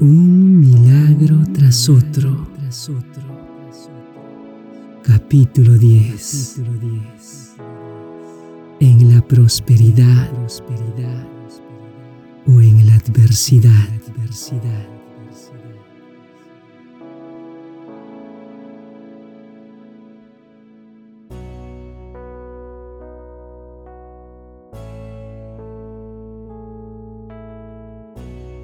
Un 0.00 0.60
milagro 0.60 1.44
tras 1.52 1.90
otro. 1.90 2.48
Capítulo 5.02 5.74
10. 5.74 6.56
En 8.80 9.14
la 9.14 9.20
prosperidad 9.20 10.30
o 12.46 12.62
en 12.62 12.86
la 12.86 12.94
adversidad. 12.94 13.88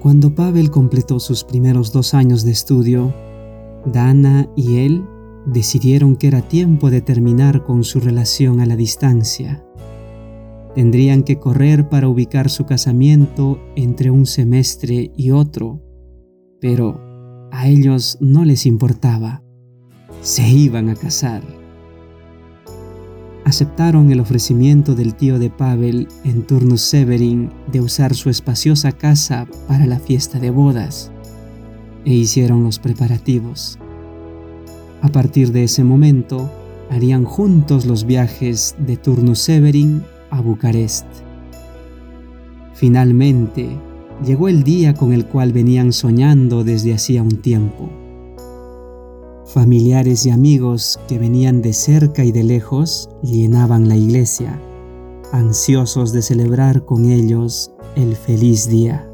Cuando 0.07 0.33
Pavel 0.33 0.71
completó 0.71 1.19
sus 1.19 1.43
primeros 1.43 1.91
dos 1.91 2.13
años 2.13 2.45
de 2.45 2.51
estudio, 2.51 3.13
Dana 3.85 4.47
y 4.55 4.77
él 4.77 5.03
decidieron 5.45 6.15
que 6.15 6.27
era 6.27 6.47
tiempo 6.47 6.89
de 6.89 7.01
terminar 7.01 7.65
con 7.65 7.83
su 7.83 7.99
relación 7.99 8.61
a 8.61 8.65
la 8.65 8.77
distancia. 8.77 9.65
Tendrían 10.75 11.23
que 11.23 11.39
correr 11.39 11.89
para 11.89 12.07
ubicar 12.07 12.49
su 12.49 12.65
casamiento 12.65 13.59
entre 13.75 14.09
un 14.09 14.25
semestre 14.25 15.11
y 15.17 15.31
otro, 15.31 15.81
pero 16.61 17.01
a 17.51 17.67
ellos 17.67 18.17
no 18.21 18.45
les 18.45 18.65
importaba. 18.65 19.43
Se 20.21 20.47
iban 20.47 20.87
a 20.87 20.95
casar 20.95 21.43
aceptaron 23.47 24.11
el 24.11 24.19
ofrecimiento 24.19 24.93
del 24.93 25.15
tío 25.15 25.39
de 25.39 25.49
Pavel 25.49 26.09
en 26.25 26.43
Turnus 26.43 26.81
Severin 26.81 27.49
de 27.71 27.79
usar 27.79 28.13
su 28.13 28.29
espaciosa 28.29 28.91
casa 28.91 29.47
para 29.69 29.85
la 29.85 29.99
fiesta 29.99 30.37
de 30.37 30.49
bodas 30.49 31.13
e 32.03 32.13
hicieron 32.13 32.65
los 32.65 32.77
preparativos. 32.77 33.79
A 35.01 35.07
partir 35.07 35.53
de 35.53 35.63
ese 35.63 35.85
momento, 35.85 36.51
harían 36.89 37.23
juntos 37.23 37.85
los 37.85 38.05
viajes 38.05 38.75
de 38.79 38.97
Turnus 38.97 39.39
Severin 39.39 40.03
a 40.29 40.41
Bucarest. 40.41 41.05
Finalmente, 42.73 43.69
llegó 44.25 44.49
el 44.49 44.63
día 44.63 44.93
con 44.93 45.13
el 45.13 45.25
cual 45.25 45.53
venían 45.53 45.93
soñando 45.93 46.65
desde 46.65 46.93
hacía 46.93 47.23
un 47.23 47.37
tiempo. 47.37 47.89
Familiares 49.47 50.25
y 50.25 50.29
amigos 50.29 50.99
que 51.07 51.17
venían 51.17 51.61
de 51.61 51.71
cerca 51.71 52.25
y 52.25 52.33
de 52.33 52.43
lejos 52.43 53.09
llenaban 53.23 53.87
la 53.87 53.95
iglesia, 53.95 54.61
ansiosos 55.31 56.11
de 56.11 56.21
celebrar 56.21 56.83
con 56.83 57.05
ellos 57.05 57.71
el 57.95 58.17
feliz 58.17 58.67
día. 58.67 59.09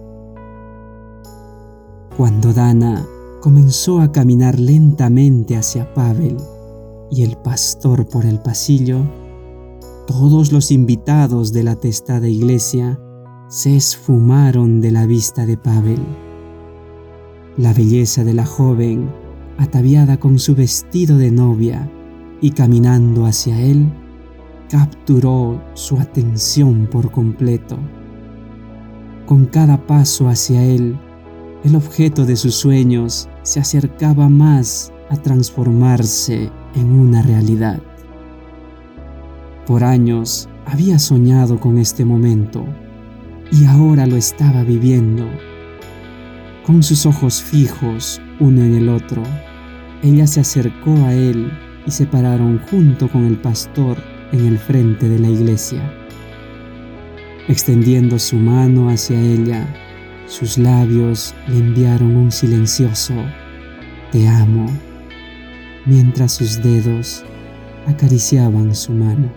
Cuando 2.17 2.51
Dana 2.51 3.05
comenzó 3.41 4.01
a 4.01 4.11
caminar 4.11 4.59
lentamente 4.59 5.55
hacia 5.55 5.93
Pavel 5.93 6.37
y 7.11 7.21
el 7.21 7.37
pastor 7.37 8.09
por 8.09 8.25
el 8.25 8.39
pasillo, 8.39 9.01
todos 10.07 10.51
los 10.51 10.71
invitados 10.71 11.53
de 11.53 11.61
la 11.61 11.75
testada 11.75 12.27
iglesia 12.27 12.99
se 13.49 13.75
esfumaron 13.75 14.81
de 14.81 14.89
la 14.89 15.05
vista 15.05 15.45
de 15.45 15.57
Pavel. 15.57 15.99
La 17.55 17.71
belleza 17.71 18.23
de 18.23 18.33
la 18.33 18.47
joven 18.47 19.22
ataviada 19.57 20.19
con 20.19 20.39
su 20.39 20.55
vestido 20.55 21.17
de 21.17 21.31
novia 21.31 21.89
y 22.41 22.51
caminando 22.51 23.25
hacia 23.25 23.59
él, 23.59 23.91
capturó 24.69 25.61
su 25.73 25.99
atención 25.99 26.87
por 26.91 27.11
completo. 27.11 27.77
Con 29.25 29.45
cada 29.45 29.85
paso 29.85 30.27
hacia 30.27 30.63
él, 30.63 30.97
el 31.63 31.75
objeto 31.75 32.25
de 32.25 32.35
sus 32.35 32.55
sueños 32.55 33.29
se 33.43 33.59
acercaba 33.59 34.27
más 34.27 34.91
a 35.09 35.15
transformarse 35.15 36.49
en 36.75 36.91
una 36.91 37.21
realidad. 37.21 37.81
Por 39.65 39.83
años 39.83 40.49
había 40.65 40.99
soñado 40.99 41.59
con 41.59 41.77
este 41.77 42.03
momento 42.03 42.65
y 43.51 43.65
ahora 43.65 44.05
lo 44.07 44.17
estaba 44.17 44.63
viviendo. 44.63 45.25
Con 46.65 46.83
sus 46.83 47.05
ojos 47.05 47.41
fijos 47.41 48.21
uno 48.43 48.61
en 48.61 48.75
el 48.75 48.89
otro. 48.89 49.23
Ella 50.01 50.27
se 50.27 50.41
acercó 50.41 50.91
a 51.05 51.13
él 51.13 51.49
y 51.87 51.91
se 51.91 52.05
pararon 52.05 52.59
junto 52.69 53.07
con 53.07 53.23
el 53.25 53.37
pastor 53.37 53.97
en 54.33 54.45
el 54.45 54.57
frente 54.57 55.07
de 55.07 55.17
la 55.17 55.29
iglesia. 55.29 55.81
Extendiendo 57.47 58.19
su 58.19 58.35
mano 58.35 58.89
hacia 58.89 59.19
ella, 59.19 59.65
sus 60.27 60.57
labios 60.57 61.33
le 61.47 61.57
enviaron 61.57 62.15
un 62.15 62.31
silencioso 62.31 63.13
Te 64.11 64.27
amo, 64.27 64.67
mientras 65.85 66.33
sus 66.33 66.61
dedos 66.61 67.23
acariciaban 67.87 68.75
su 68.75 68.91
mano. 68.91 69.31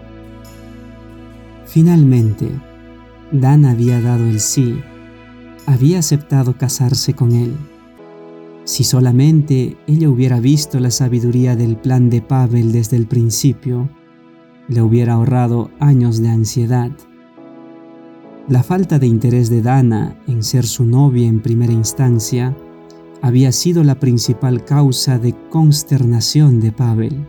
Finalmente, 1.67 2.51
Dan 3.31 3.65
había 3.65 4.01
dado 4.01 4.25
el 4.25 4.41
sí, 4.41 4.81
había 5.67 6.01
aceptado 6.01 6.57
casarse 6.57 7.15
con 7.15 7.33
él. 7.33 7.57
Si 8.67 8.83
solamente 8.83 9.77
ella 9.87 10.11
hubiera 10.11 10.41
visto 10.41 10.81
la 10.81 10.91
sabiduría 10.91 11.55
del 11.55 11.77
plan 11.77 12.11
de 12.11 12.21
Pavel 12.21 12.73
desde 12.73 12.97
el 12.97 13.07
principio, 13.07 13.89
le 14.67 14.83
hubiera 14.83 15.13
ahorrado 15.13 15.71
años 15.79 16.21
de 16.21 16.31
ansiedad. 16.31 16.91
La 18.49 18.65
falta 18.65 18.99
de 18.99 19.07
interés 19.07 19.51
de 19.51 19.63
Dana 19.63 20.19
en 20.27 20.43
ser 20.43 20.67
su 20.67 20.85
novia 20.85 21.29
en 21.29 21.43
primera 21.43 21.73
instancia 21.73 22.57
había 23.23 23.53
sido 23.53 23.85
la 23.85 24.01
principal 24.01 24.65
causa 24.65 25.17
de 25.21 25.33
consternación 25.49 26.59
de 26.59 26.73
Pavel. 26.73 27.25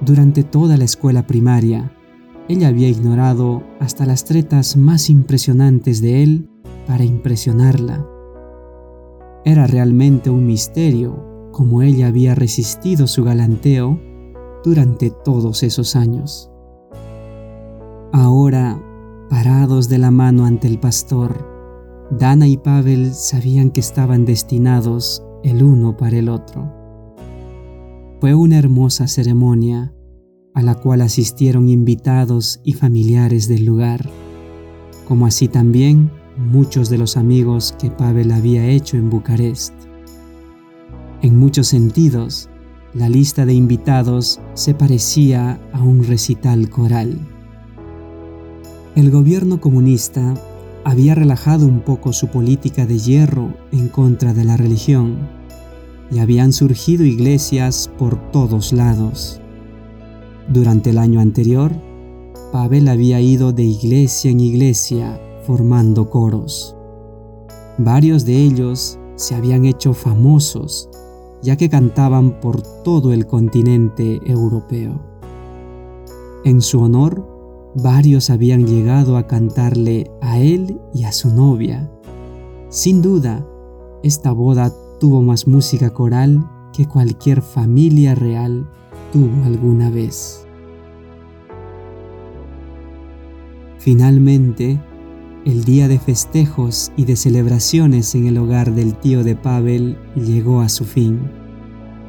Durante 0.00 0.42
toda 0.42 0.78
la 0.78 0.84
escuela 0.84 1.26
primaria, 1.26 1.92
ella 2.48 2.68
había 2.68 2.88
ignorado 2.88 3.62
hasta 3.78 4.06
las 4.06 4.24
tretas 4.24 4.74
más 4.74 5.10
impresionantes 5.10 6.00
de 6.00 6.22
él 6.22 6.48
para 6.86 7.04
impresionarla 7.04 8.06
era 9.44 9.66
realmente 9.66 10.30
un 10.30 10.46
misterio 10.46 11.32
cómo 11.52 11.82
ella 11.82 12.08
había 12.08 12.34
resistido 12.34 13.06
su 13.06 13.22
galanteo 13.22 14.00
durante 14.64 15.10
todos 15.10 15.62
esos 15.62 15.94
años. 15.96 16.50
Ahora, 18.12 18.80
parados 19.28 19.88
de 19.88 19.98
la 19.98 20.10
mano 20.10 20.44
ante 20.44 20.66
el 20.66 20.78
pastor, 20.78 21.48
Dana 22.10 22.46
y 22.46 22.56
Pavel 22.56 23.14
sabían 23.14 23.70
que 23.70 23.80
estaban 23.80 24.24
destinados 24.24 25.24
el 25.42 25.62
uno 25.62 25.96
para 25.96 26.18
el 26.18 26.28
otro. 26.28 26.72
Fue 28.20 28.34
una 28.34 28.58
hermosa 28.58 29.08
ceremonia 29.08 29.94
a 30.54 30.62
la 30.62 30.74
cual 30.74 31.00
asistieron 31.00 31.68
invitados 31.68 32.60
y 32.62 32.74
familiares 32.74 33.48
del 33.48 33.64
lugar, 33.64 34.08
como 35.08 35.26
así 35.26 35.48
también 35.48 36.10
muchos 36.36 36.88
de 36.88 36.98
los 36.98 37.16
amigos 37.16 37.74
que 37.78 37.90
Pavel 37.90 38.32
había 38.32 38.66
hecho 38.66 38.96
en 38.96 39.10
Bucarest. 39.10 39.74
En 41.22 41.38
muchos 41.38 41.68
sentidos, 41.68 42.48
la 42.94 43.08
lista 43.08 43.46
de 43.46 43.54
invitados 43.54 44.40
se 44.54 44.74
parecía 44.74 45.60
a 45.72 45.82
un 45.82 46.04
recital 46.04 46.68
coral. 46.68 47.18
El 48.96 49.10
gobierno 49.10 49.60
comunista 49.60 50.34
había 50.84 51.14
relajado 51.14 51.66
un 51.66 51.80
poco 51.80 52.12
su 52.12 52.28
política 52.28 52.86
de 52.86 52.98
hierro 52.98 53.54
en 53.70 53.88
contra 53.88 54.34
de 54.34 54.44
la 54.44 54.56
religión 54.56 55.16
y 56.10 56.18
habían 56.18 56.52
surgido 56.52 57.04
iglesias 57.04 57.90
por 57.98 58.18
todos 58.32 58.72
lados. 58.72 59.40
Durante 60.48 60.90
el 60.90 60.98
año 60.98 61.20
anterior, 61.20 61.72
Pavel 62.52 62.88
había 62.88 63.20
ido 63.20 63.52
de 63.52 63.62
iglesia 63.62 64.30
en 64.30 64.40
iglesia 64.40 65.18
formando 65.46 66.08
coros. 66.10 66.76
Varios 67.78 68.24
de 68.24 68.36
ellos 68.36 68.98
se 69.16 69.34
habían 69.34 69.64
hecho 69.64 69.94
famosos 69.94 70.88
ya 71.42 71.56
que 71.56 71.68
cantaban 71.68 72.40
por 72.40 72.62
todo 72.62 73.12
el 73.12 73.26
continente 73.26 74.20
europeo. 74.24 75.00
En 76.44 76.62
su 76.62 76.80
honor, 76.80 77.28
varios 77.74 78.30
habían 78.30 78.66
llegado 78.66 79.16
a 79.16 79.26
cantarle 79.26 80.10
a 80.20 80.38
él 80.38 80.80
y 80.94 81.04
a 81.04 81.12
su 81.12 81.34
novia. 81.34 81.90
Sin 82.68 83.02
duda, 83.02 83.44
esta 84.02 84.32
boda 84.32 84.72
tuvo 85.00 85.20
más 85.20 85.46
música 85.46 85.92
coral 85.92 86.48
que 86.72 86.86
cualquier 86.86 87.42
familia 87.42 88.14
real 88.14 88.70
tuvo 89.12 89.44
alguna 89.44 89.90
vez. 89.90 90.46
Finalmente, 93.78 94.80
el 95.44 95.64
día 95.64 95.88
de 95.88 95.98
festejos 95.98 96.92
y 96.96 97.04
de 97.04 97.16
celebraciones 97.16 98.14
en 98.14 98.26
el 98.26 98.38
hogar 98.38 98.72
del 98.72 98.94
tío 98.94 99.24
de 99.24 99.34
Pavel 99.34 99.98
llegó 100.14 100.60
a 100.60 100.68
su 100.68 100.84
fin, 100.84 101.20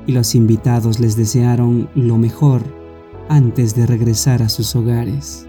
y 0.06 0.12
los 0.12 0.36
invitados 0.36 1.00
les 1.00 1.16
desearon 1.16 1.90
lo 1.96 2.18
mejor 2.18 2.62
antes 3.30 3.74
de 3.74 3.88
regresar 3.88 4.44
a 4.44 4.50
sus 4.50 4.76
hogares. 4.76 5.48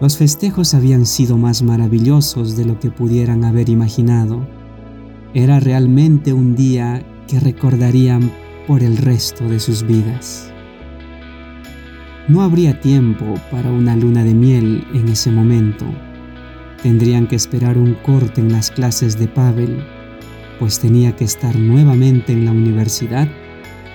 Los 0.00 0.16
festejos 0.16 0.74
habían 0.74 1.06
sido 1.06 1.38
más 1.38 1.62
maravillosos 1.62 2.56
de 2.56 2.64
lo 2.64 2.80
que 2.80 2.90
pudieran 2.90 3.44
haber 3.44 3.68
imaginado, 3.68 4.46
Era 5.34 5.60
realmente 5.60 6.34
un 6.34 6.54
día 6.54 7.02
que 7.26 7.40
recordarían 7.40 8.30
por 8.66 8.82
el 8.82 8.98
resto 8.98 9.48
de 9.48 9.58
sus 9.60 9.82
vidas. 9.82 10.52
No 12.28 12.42
habría 12.42 12.78
tiempo 12.80 13.24
para 13.50 13.72
una 13.72 13.96
luna 13.96 14.24
de 14.24 14.34
miel 14.34 14.84
en 14.92 15.08
ese 15.08 15.30
momento. 15.30 15.86
Tendrían 16.82 17.26
que 17.26 17.36
esperar 17.36 17.78
un 17.78 17.94
corte 17.94 18.40
en 18.40 18.50
las 18.50 18.70
clases 18.70 19.18
de 19.18 19.28
Pavel, 19.28 19.84
pues 20.58 20.78
tenía 20.78 21.14
que 21.14 21.24
estar 21.24 21.56
nuevamente 21.56 22.32
en 22.32 22.44
la 22.44 22.52
universidad 22.52 23.28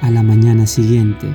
a 0.02 0.10
la 0.12 0.24
mañana 0.24 0.66
siguiente. 0.68 1.28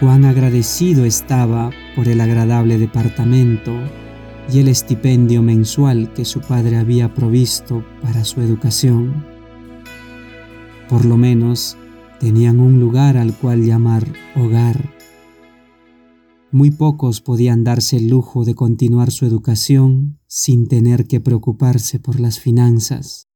Cuán 0.00 0.24
agradecido 0.24 1.04
estaba 1.04 1.70
por 1.94 2.08
el 2.08 2.20
agradable 2.20 2.76
departamento 2.76 3.72
y 4.52 4.58
el 4.58 4.68
estipendio 4.68 5.42
mensual 5.42 6.12
que 6.12 6.24
su 6.24 6.40
padre 6.40 6.76
había 6.76 7.14
provisto 7.14 7.84
para 8.02 8.24
su 8.24 8.40
educación. 8.40 9.24
Por 10.88 11.04
lo 11.04 11.16
menos 11.16 11.76
tenían 12.18 12.60
un 12.60 12.80
lugar 12.80 13.16
al 13.16 13.32
cual 13.32 13.64
llamar 13.64 14.04
hogar. 14.34 15.01
Muy 16.54 16.70
pocos 16.70 17.22
podían 17.22 17.64
darse 17.64 17.96
el 17.96 18.08
lujo 18.08 18.44
de 18.44 18.54
continuar 18.54 19.10
su 19.10 19.24
educación 19.24 20.20
sin 20.26 20.68
tener 20.68 21.06
que 21.06 21.18
preocuparse 21.18 21.98
por 21.98 22.20
las 22.20 22.38
finanzas. 22.38 23.30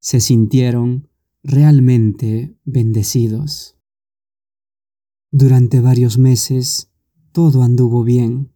Se 0.00 0.20
sintieron 0.20 1.08
realmente 1.42 2.58
bendecidos. 2.66 3.78
Durante 5.30 5.80
varios 5.80 6.18
meses 6.18 6.90
todo 7.32 7.62
anduvo 7.62 8.04
bien. 8.04 8.52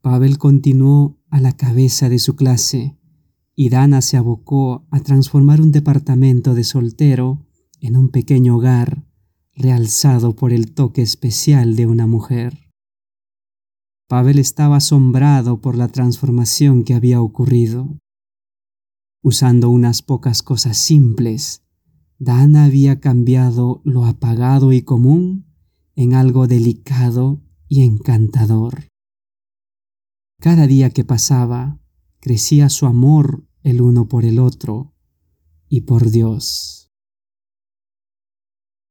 Pavel 0.00 0.38
continuó 0.38 1.18
a 1.30 1.40
la 1.40 1.56
cabeza 1.56 2.08
de 2.08 2.20
su 2.20 2.36
clase 2.36 2.96
y 3.56 3.70
Dana 3.70 4.02
se 4.02 4.16
abocó 4.16 4.86
a 4.92 5.00
transformar 5.00 5.60
un 5.60 5.72
departamento 5.72 6.54
de 6.54 6.62
soltero 6.62 7.44
en 7.80 7.96
un 7.96 8.10
pequeño 8.10 8.54
hogar 8.54 9.04
realzado 9.56 10.36
por 10.36 10.52
el 10.52 10.70
toque 10.70 11.02
especial 11.02 11.74
de 11.74 11.86
una 11.86 12.06
mujer. 12.06 12.67
Pavel 14.08 14.38
estaba 14.38 14.76
asombrado 14.76 15.60
por 15.60 15.76
la 15.76 15.88
transformación 15.88 16.82
que 16.82 16.94
había 16.94 17.20
ocurrido. 17.20 17.98
Usando 19.22 19.68
unas 19.68 20.00
pocas 20.00 20.42
cosas 20.42 20.78
simples, 20.78 21.62
Dana 22.18 22.64
había 22.64 23.00
cambiado 23.00 23.82
lo 23.84 24.06
apagado 24.06 24.72
y 24.72 24.80
común 24.80 25.52
en 25.94 26.14
algo 26.14 26.46
delicado 26.46 27.42
y 27.68 27.84
encantador. 27.84 28.88
Cada 30.40 30.66
día 30.66 30.88
que 30.88 31.04
pasaba, 31.04 31.78
crecía 32.18 32.70
su 32.70 32.86
amor 32.86 33.46
el 33.62 33.82
uno 33.82 34.08
por 34.08 34.24
el 34.24 34.38
otro 34.38 34.94
y 35.68 35.82
por 35.82 36.10
Dios. 36.10 36.90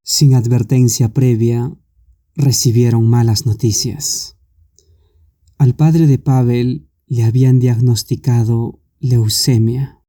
Sin 0.04 0.34
advertencia 0.34 1.12
previa, 1.12 1.76
recibieron 2.36 3.08
malas 3.08 3.46
noticias. 3.46 4.37
Al 5.58 5.74
padre 5.74 6.06
de 6.06 6.18
Pavel 6.18 6.88
le 7.08 7.24
habían 7.24 7.58
diagnosticado 7.58 8.80
leucemia 9.00 10.04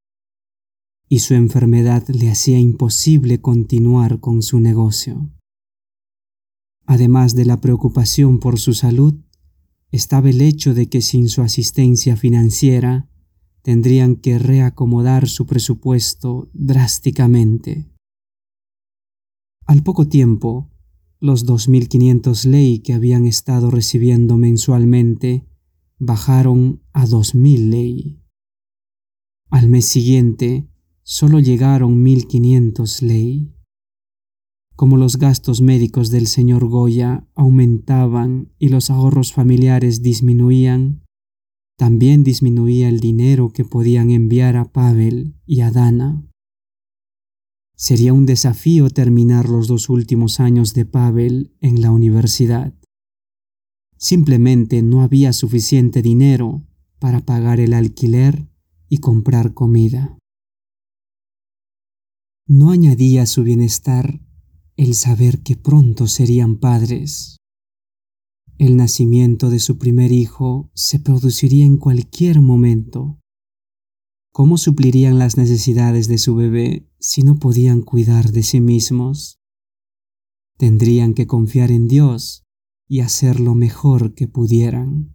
y 1.08 1.20
su 1.20 1.34
enfermedad 1.34 2.08
le 2.08 2.30
hacía 2.30 2.60
imposible 2.60 3.42
continuar 3.42 4.20
con 4.20 4.44
su 4.44 4.60
negocio. 4.60 5.32
Además 6.86 7.34
de 7.34 7.46
la 7.46 7.62
preocupación 7.62 8.40
por 8.40 8.60
su 8.60 8.76
salud, 8.76 9.16
estaba 9.92 10.30
el 10.30 10.42
hecho 10.42 10.76
de 10.76 10.88
que 10.88 11.02
sin 11.02 11.30
su 11.30 11.42
asistencia 11.42 12.16
financiera 12.16 13.10
tendrían 13.64 14.18
que 14.18 14.38
reacomodar 14.38 15.28
su 15.28 15.48
presupuesto 15.48 16.52
drásticamente. 16.54 17.90
Al 19.66 19.82
poco 19.82 20.08
tiempo, 20.08 20.69
los 21.20 21.46
2.500 21.46 22.46
ley 22.46 22.80
que 22.80 22.94
habían 22.94 23.26
estado 23.26 23.72
recibiendo 23.72 24.38
mensualmente 24.38 25.46
bajaron 25.98 26.82
a 26.94 27.06
2.000 27.06 27.70
ley. 27.70 28.24
Al 29.50 29.68
mes 29.68 29.86
siguiente, 29.86 30.70
solo 31.04 31.40
llegaron 31.40 32.06
1.500 32.06 33.02
ley. 33.02 33.54
Como 34.76 34.96
los 34.96 35.18
gastos 35.18 35.60
médicos 35.60 36.10
del 36.10 36.28
señor 36.28 36.66
Goya 36.68 37.28
aumentaban 37.36 38.54
y 38.58 38.70
los 38.70 38.90
ahorros 38.90 39.34
familiares 39.34 40.02
disminuían, 40.02 41.04
también 41.78 42.24
disminuía 42.24 42.88
el 42.88 43.02
dinero 43.02 43.50
que 43.50 43.66
podían 43.66 44.12
enviar 44.12 44.56
a 44.56 44.72
Pavel 44.72 45.36
y 45.46 45.62
a 45.62 45.72
Dana. 45.72 46.29
Sería 47.82 48.12
un 48.12 48.26
desafío 48.26 48.90
terminar 48.90 49.48
los 49.48 49.70
dos 49.70 49.88
últimos 49.88 50.42
años 50.42 50.74
de 50.74 50.84
Pavel 50.84 51.56
en 51.62 51.82
la 51.82 51.92
universidad. 51.92 52.74
Simplemente 53.96 54.82
no 54.82 55.02
había 55.02 55.32
suficiente 55.32 56.02
dinero 56.02 56.68
para 57.00 57.22
pagar 57.22 57.62
el 57.62 57.74
alquiler 57.74 58.50
y 58.90 58.98
comprar 58.98 59.54
comida. 59.54 60.18
No 62.46 62.72
añadía 62.72 63.26
su 63.26 63.44
bienestar 63.44 64.20
el 64.76 64.94
saber 64.94 65.42
que 65.42 65.56
pronto 65.56 66.08
serían 66.08 66.58
padres. 66.58 67.38
El 68.58 68.76
nacimiento 68.76 69.50
de 69.50 69.60
su 69.60 69.78
primer 69.78 70.12
hijo 70.12 70.70
se 70.74 71.00
produciría 71.00 71.64
en 71.64 71.78
cualquier 71.78 72.42
momento. 72.42 73.22
¿Cómo 74.40 74.58
suplirían 74.58 75.20
las 75.20 75.36
necesidades 75.36 76.08
de 76.08 76.18
su 76.18 76.34
bebé 76.34 76.88
si 76.98 77.24
no 77.24 77.40
podían 77.40 77.82
cuidar 77.82 78.32
de 78.32 78.42
sí 78.42 78.62
mismos? 78.62 79.38
Tendrían 80.58 81.14
que 81.14 81.28
confiar 81.28 81.72
en 81.72 81.90
Dios 81.90 82.46
y 82.88 83.02
hacer 83.02 83.42
lo 83.42 83.54
mejor 83.54 84.14
que 84.14 84.30
pudieran. 84.30 85.14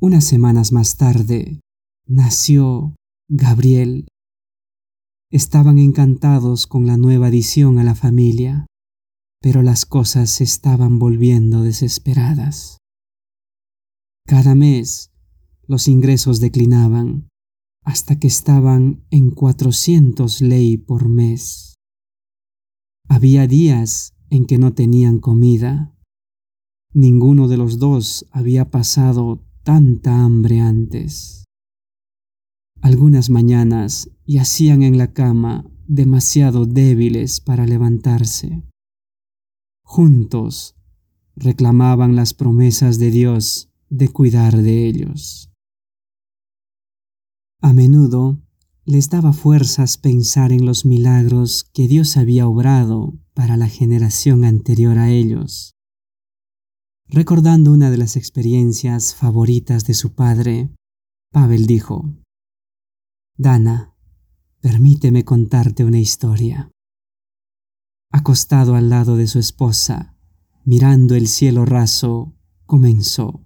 Unas 0.00 0.22
semanas 0.22 0.70
más 0.70 0.96
tarde 0.96 1.58
nació 2.06 2.94
Gabriel, 3.28 4.06
Estaban 5.28 5.80
encantados 5.80 6.68
con 6.68 6.86
la 6.86 6.96
nueva 6.96 7.26
adición 7.26 7.80
a 7.80 7.82
la 7.82 7.96
familia, 7.96 8.66
pero 9.40 9.62
las 9.62 9.84
cosas 9.84 10.30
se 10.30 10.44
estaban 10.44 11.00
volviendo 11.00 11.62
desesperadas. 11.62 12.78
Cada 14.28 14.54
mes 14.54 15.10
los 15.66 15.88
ingresos 15.88 16.38
declinaban 16.38 17.31
hasta 17.82 18.18
que 18.18 18.28
estaban 18.28 19.04
en 19.10 19.30
400 19.30 20.40
ley 20.40 20.76
por 20.76 21.08
mes. 21.08 21.74
Había 23.08 23.46
días 23.46 24.14
en 24.30 24.46
que 24.46 24.58
no 24.58 24.72
tenían 24.72 25.18
comida. 25.18 25.94
Ninguno 26.94 27.48
de 27.48 27.56
los 27.56 27.78
dos 27.78 28.26
había 28.30 28.70
pasado 28.70 29.44
tanta 29.62 30.24
hambre 30.24 30.60
antes. 30.60 31.44
Algunas 32.80 33.30
mañanas 33.30 34.10
yacían 34.26 34.82
en 34.82 34.98
la 34.98 35.12
cama 35.12 35.64
demasiado 35.86 36.66
débiles 36.66 37.40
para 37.40 37.66
levantarse. 37.66 38.62
Juntos 39.84 40.74
reclamaban 41.36 42.16
las 42.16 42.34
promesas 42.34 42.98
de 42.98 43.10
Dios 43.10 43.70
de 43.88 44.08
cuidar 44.08 44.56
de 44.56 44.86
ellos. 44.86 45.51
A 47.62 47.72
menudo 47.72 48.42
les 48.84 49.08
daba 49.08 49.32
fuerzas 49.32 49.96
pensar 49.96 50.50
en 50.50 50.66
los 50.66 50.84
milagros 50.84 51.64
que 51.72 51.86
Dios 51.86 52.16
había 52.16 52.48
obrado 52.48 53.14
para 53.34 53.56
la 53.56 53.68
generación 53.68 54.44
anterior 54.44 54.98
a 54.98 55.10
ellos. 55.10 55.76
Recordando 57.06 57.70
una 57.70 57.92
de 57.92 57.98
las 57.98 58.16
experiencias 58.16 59.14
favoritas 59.14 59.84
de 59.84 59.94
su 59.94 60.12
padre, 60.14 60.74
Pavel 61.30 61.66
dijo, 61.66 62.12
Dana, 63.38 63.94
permíteme 64.60 65.24
contarte 65.24 65.84
una 65.84 66.00
historia. 66.00 66.68
Acostado 68.10 68.74
al 68.74 68.90
lado 68.90 69.16
de 69.16 69.28
su 69.28 69.38
esposa, 69.38 70.16
mirando 70.64 71.14
el 71.14 71.28
cielo 71.28 71.64
raso, 71.64 72.34
comenzó. 72.66 73.44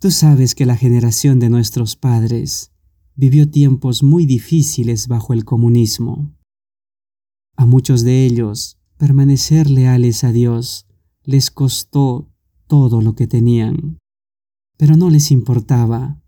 Tú 0.00 0.10
sabes 0.10 0.54
que 0.54 0.64
la 0.64 0.76
generación 0.76 1.40
de 1.40 1.50
nuestros 1.50 1.94
padres 1.94 2.72
vivió 3.16 3.50
tiempos 3.50 4.02
muy 4.02 4.24
difíciles 4.24 5.08
bajo 5.08 5.34
el 5.34 5.44
comunismo. 5.44 6.34
A 7.54 7.66
muchos 7.66 8.02
de 8.02 8.24
ellos 8.24 8.78
permanecer 8.96 9.68
leales 9.68 10.24
a 10.24 10.32
Dios 10.32 10.86
les 11.22 11.50
costó 11.50 12.30
todo 12.66 13.02
lo 13.02 13.14
que 13.14 13.26
tenían, 13.26 13.98
pero 14.78 14.96
no 14.96 15.10
les 15.10 15.30
importaba 15.30 16.22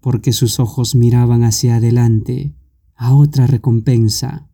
porque 0.00 0.32
sus 0.32 0.58
ojos 0.58 0.94
miraban 0.94 1.44
hacia 1.44 1.76
adelante 1.76 2.54
a 2.94 3.14
otra 3.14 3.46
recompensa, 3.46 4.48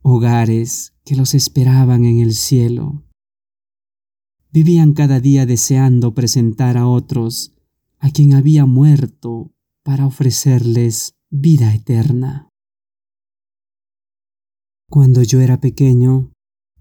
hogares 0.00 0.94
que 1.04 1.14
los 1.14 1.34
esperaban 1.34 2.06
en 2.06 2.20
el 2.20 2.32
cielo. 2.32 3.02
Vivían 4.50 4.94
cada 4.94 5.20
día 5.20 5.44
deseando 5.44 6.14
presentar 6.14 6.78
a 6.78 6.86
otros 6.88 7.52
a 7.98 8.10
quien 8.10 8.34
había 8.34 8.66
muerto 8.66 9.52
para 9.82 10.06
ofrecerles 10.06 11.14
vida 11.30 11.74
eterna. 11.74 12.48
Cuando 14.88 15.22
yo 15.22 15.40
era 15.40 15.60
pequeño, 15.60 16.32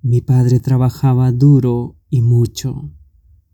mi 0.02 0.22
padre 0.22 0.60
trabajaba 0.60 1.32
duro 1.32 1.98
y 2.10 2.22
mucho 2.22 2.92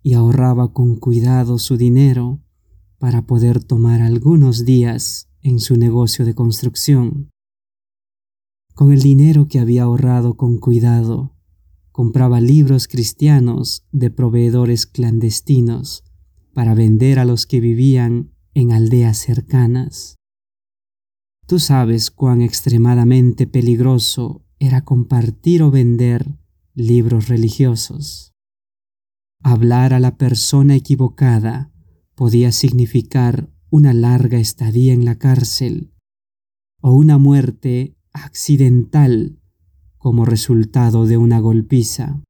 y 0.04 0.14
ahorraba 0.14 0.74
con 0.74 0.98
cuidado 0.98 1.60
su 1.60 1.78
dinero 1.78 2.42
para 2.98 3.26
poder 3.26 3.64
tomar 3.64 4.02
algunos 4.02 4.66
días 4.66 5.30
en 5.42 5.60
su 5.60 5.76
negocio 5.78 6.26
de 6.26 6.36
construcción. 6.36 7.30
Con 8.74 8.92
el 8.92 9.02
dinero 9.02 9.48
que 9.48 9.60
había 9.60 9.84
ahorrado 9.84 10.38
con 10.38 10.58
cuidado, 10.58 11.36
compraba 11.92 12.42
libros 12.42 12.88
cristianos 12.88 13.86
de 13.92 14.12
proveedores 14.12 14.86
clandestinos 14.86 16.04
para 16.54 16.74
vender 16.76 17.20
a 17.20 17.26
los 17.26 17.46
que 17.46 17.60
vivían 17.60 18.32
en 18.54 18.72
aldeas 18.72 19.18
cercanas. 19.18 20.16
Tú 21.48 21.60
sabes 21.60 22.12
cuán 22.12 22.42
extremadamente 22.42 23.48
peligroso 23.48 24.46
era 24.60 24.86
compartir 24.86 25.64
o 25.64 25.72
vender 25.72 26.38
libros 26.74 27.28
religiosos. 27.28 28.32
Hablar 29.44 29.94
a 29.94 30.00
la 30.00 30.18
persona 30.18 30.76
equivocada 30.76 31.72
podía 32.16 32.52
significar 32.52 33.50
una 33.70 33.94
larga 33.94 34.38
estadía 34.38 34.94
en 34.94 35.06
la 35.06 35.18
cárcel 35.18 35.94
o 36.82 36.94
una 36.94 37.18
muerte 37.18 37.98
accidental 38.14 39.40
como 39.98 40.26
resultado 40.26 41.06
de 41.06 41.18
una 41.18 41.40
golpiza. 41.40 42.22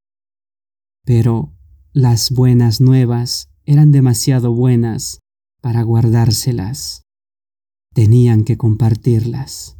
Pero 1.03 1.53
las 1.93 2.31
buenas 2.31 2.79
nuevas 2.79 3.50
eran 3.65 3.91
demasiado 3.91 4.53
buenas 4.53 5.20
para 5.62 5.84
guardárselas. 5.84 7.03
Tenían 7.94 8.44
que 8.44 8.58
compartirlas. 8.58 9.77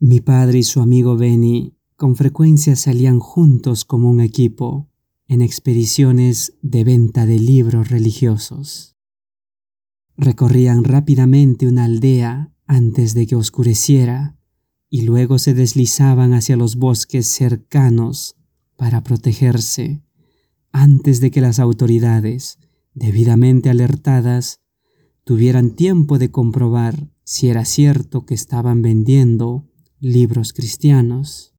Mi 0.00 0.20
padre 0.20 0.60
y 0.60 0.62
su 0.62 0.80
amigo 0.80 1.16
Benny 1.16 1.76
con 1.96 2.14
frecuencia 2.14 2.76
salían 2.76 3.18
juntos 3.18 3.84
como 3.84 4.08
un 4.10 4.20
equipo 4.20 4.88
en 5.26 5.42
expediciones 5.42 6.54
de 6.62 6.84
venta 6.84 7.26
de 7.26 7.38
libros 7.38 7.90
religiosos. 7.90 8.96
Recorrían 10.16 10.84
rápidamente 10.84 11.66
una 11.66 11.84
aldea 11.84 12.52
antes 12.66 13.14
de 13.14 13.26
que 13.26 13.36
oscureciera 13.36 14.36
y 14.88 15.02
luego 15.02 15.38
se 15.38 15.54
deslizaban 15.54 16.32
hacia 16.32 16.56
los 16.56 16.76
bosques 16.76 17.26
cercanos 17.26 18.36
para 18.76 19.02
protegerse 19.02 20.02
antes 20.78 21.20
de 21.20 21.32
que 21.32 21.40
las 21.40 21.58
autoridades, 21.58 22.58
debidamente 22.94 23.68
alertadas, 23.68 24.60
tuvieran 25.24 25.74
tiempo 25.74 26.18
de 26.18 26.30
comprobar 26.30 27.10
si 27.24 27.48
era 27.48 27.64
cierto 27.64 28.24
que 28.24 28.34
estaban 28.34 28.80
vendiendo 28.80 29.68
libros 29.98 30.52
cristianos. 30.52 31.54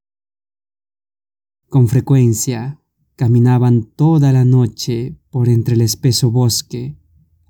Con 1.68 1.88
frecuencia 1.88 2.80
caminaban 3.14 3.84
toda 3.84 4.32
la 4.32 4.46
noche 4.46 5.18
por 5.28 5.50
entre 5.50 5.74
el 5.74 5.82
espeso 5.82 6.30
bosque 6.30 6.96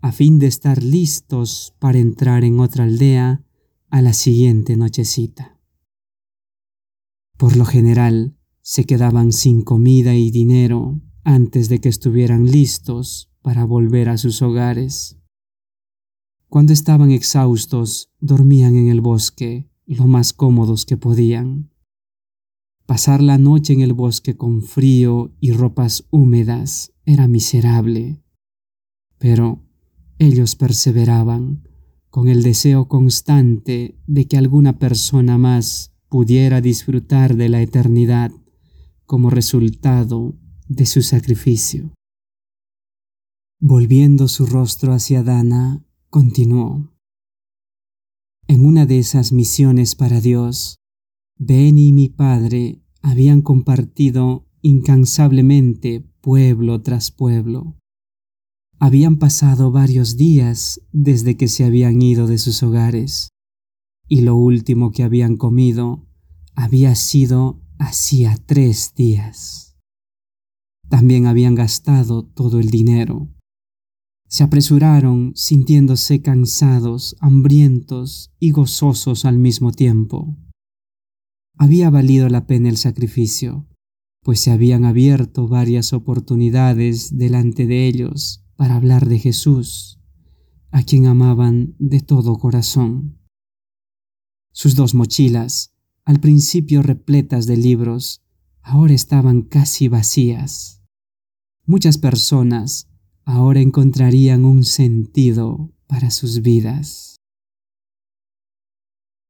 a 0.03 0.11
fin 0.11 0.41
de 0.41 0.49
estar 0.49 0.83
listos 0.83 1.75
para 1.79 1.99
entrar 1.99 2.43
en 2.43 2.59
otra 2.59 2.85
aldea 2.85 3.45
a 3.91 4.03
la 4.03 4.13
siguiente 4.13 4.77
nochecita. 4.77 5.61
Por 7.37 7.57
lo 7.57 7.65
general, 7.65 8.37
se 8.61 8.85
quedaban 8.85 9.33
sin 9.33 9.63
comida 9.63 10.17
y 10.17 10.31
dinero 10.31 11.01
antes 11.31 11.69
de 11.69 11.81
que 11.81 11.89
estuvieran 11.89 12.51
listos 12.51 13.31
para 13.41 13.65
volver 13.65 14.09
a 14.09 14.19
sus 14.19 14.43
hogares. 14.43 15.17
Cuando 16.49 16.73
estaban 16.73 17.13
exhaustos, 17.13 18.11
dormían 18.19 18.75
en 18.75 18.89
el 18.89 19.01
bosque 19.01 19.71
lo 19.87 20.09
más 20.09 20.33
cómodos 20.33 20.85
que 20.85 20.97
podían. 20.97 21.71
Pasar 22.85 23.23
la 23.23 23.39
noche 23.39 23.73
en 23.73 23.81
el 23.81 23.93
bosque 23.93 24.37
con 24.37 24.63
frío 24.63 25.33
y 25.39 25.53
ropas 25.53 26.05
húmedas 26.11 26.93
era 27.05 27.29
miserable, 27.29 28.21
pero 29.19 29.63
ellos 30.19 30.57
perseveraban 30.57 31.69
con 32.09 32.27
el 32.27 32.43
deseo 32.43 32.89
constante 32.89 33.97
de 34.09 34.27
que 34.27 34.37
alguna 34.37 34.81
persona 34.81 35.39
más 35.39 35.95
pudiera 36.09 36.61
disfrutar 36.61 37.37
de 37.37 37.49
la 37.49 37.63
eternidad 37.63 38.33
como 39.07 39.31
resultado 39.31 40.40
de 40.71 40.87
su 40.87 41.03
sacrificio. 41.03 41.93
Volviendo 43.61 44.29
su 44.29 44.47
rostro 44.47 44.93
hacia 44.93 45.25
Dana, 45.25 45.85
continuó. 46.11 46.95
En 48.47 48.65
una 48.65 48.87
de 48.87 49.01
esas 49.01 49.33
misiones 49.33 49.97
para 49.97 50.21
Dios, 50.21 50.77
Benny 51.37 51.89
y 51.89 51.93
mi 51.93 52.09
padre 52.09 52.85
habían 53.03 53.43
compartido 53.43 54.47
incansablemente 54.63 56.09
pueblo 56.21 56.81
tras 56.83 57.11
pueblo. 57.11 57.77
Habían 58.79 59.19
pasado 59.19 59.73
varios 59.73 60.17
días 60.17 60.83
desde 60.93 61.37
que 61.37 61.49
se 61.49 61.65
habían 61.65 62.01
ido 62.01 62.29
de 62.29 62.39
sus 62.39 62.63
hogares, 62.63 63.31
y 64.07 64.21
lo 64.21 64.37
último 64.37 64.93
que 64.93 65.03
habían 65.03 65.37
comido 65.37 66.07
había 66.55 66.95
sido 66.95 67.61
hacía 67.79 68.37
tres 68.47 68.95
días. 68.95 69.70
También 70.91 71.27
habían 71.27 71.55
gastado 71.55 72.25
todo 72.25 72.59
el 72.59 72.69
dinero. 72.69 73.29
Se 74.27 74.43
apresuraron 74.43 75.33
sintiéndose 75.37 76.21
cansados, 76.21 77.17
hambrientos 77.21 78.33
y 78.41 78.51
gozosos 78.51 79.25
al 79.25 79.39
mismo 79.39 79.71
tiempo. 79.71 80.37
Había 81.57 81.91
valido 81.91 82.29
la 82.29 82.49
pena 82.49 82.69
el 82.69 82.77
sacrificio, 82.77 83.69
pues 84.25 84.41
se 84.41 84.51
habían 84.51 84.85
abierto 84.85 85.47
varias 85.47 85.93
oportunidades 85.93 87.17
delante 87.17 87.67
de 87.67 87.87
ellos 87.87 88.45
para 88.57 88.75
hablar 88.75 89.09
de 89.09 89.21
Jesús, 89.21 90.01
a 90.73 90.83
quien 90.83 91.07
amaban 91.07 91.77
de 91.79 92.01
todo 92.01 92.37
corazón. 92.37 93.21
Sus 94.53 94.75
dos 94.75 94.95
mochilas, 94.95 95.73
al 96.05 96.19
principio 96.19 96.83
repletas 96.83 97.47
de 97.47 97.57
libros, 97.57 98.25
ahora 98.61 98.95
estaban 98.95 99.43
casi 99.43 99.87
vacías 99.87 100.80
muchas 101.71 101.99
personas 101.99 102.89
ahora 103.25 103.61
encontrarían 103.61 104.45
un 104.45 104.65
sentido 104.65 105.73
para 105.87 106.11
sus 106.11 106.43
vidas. 106.43 107.21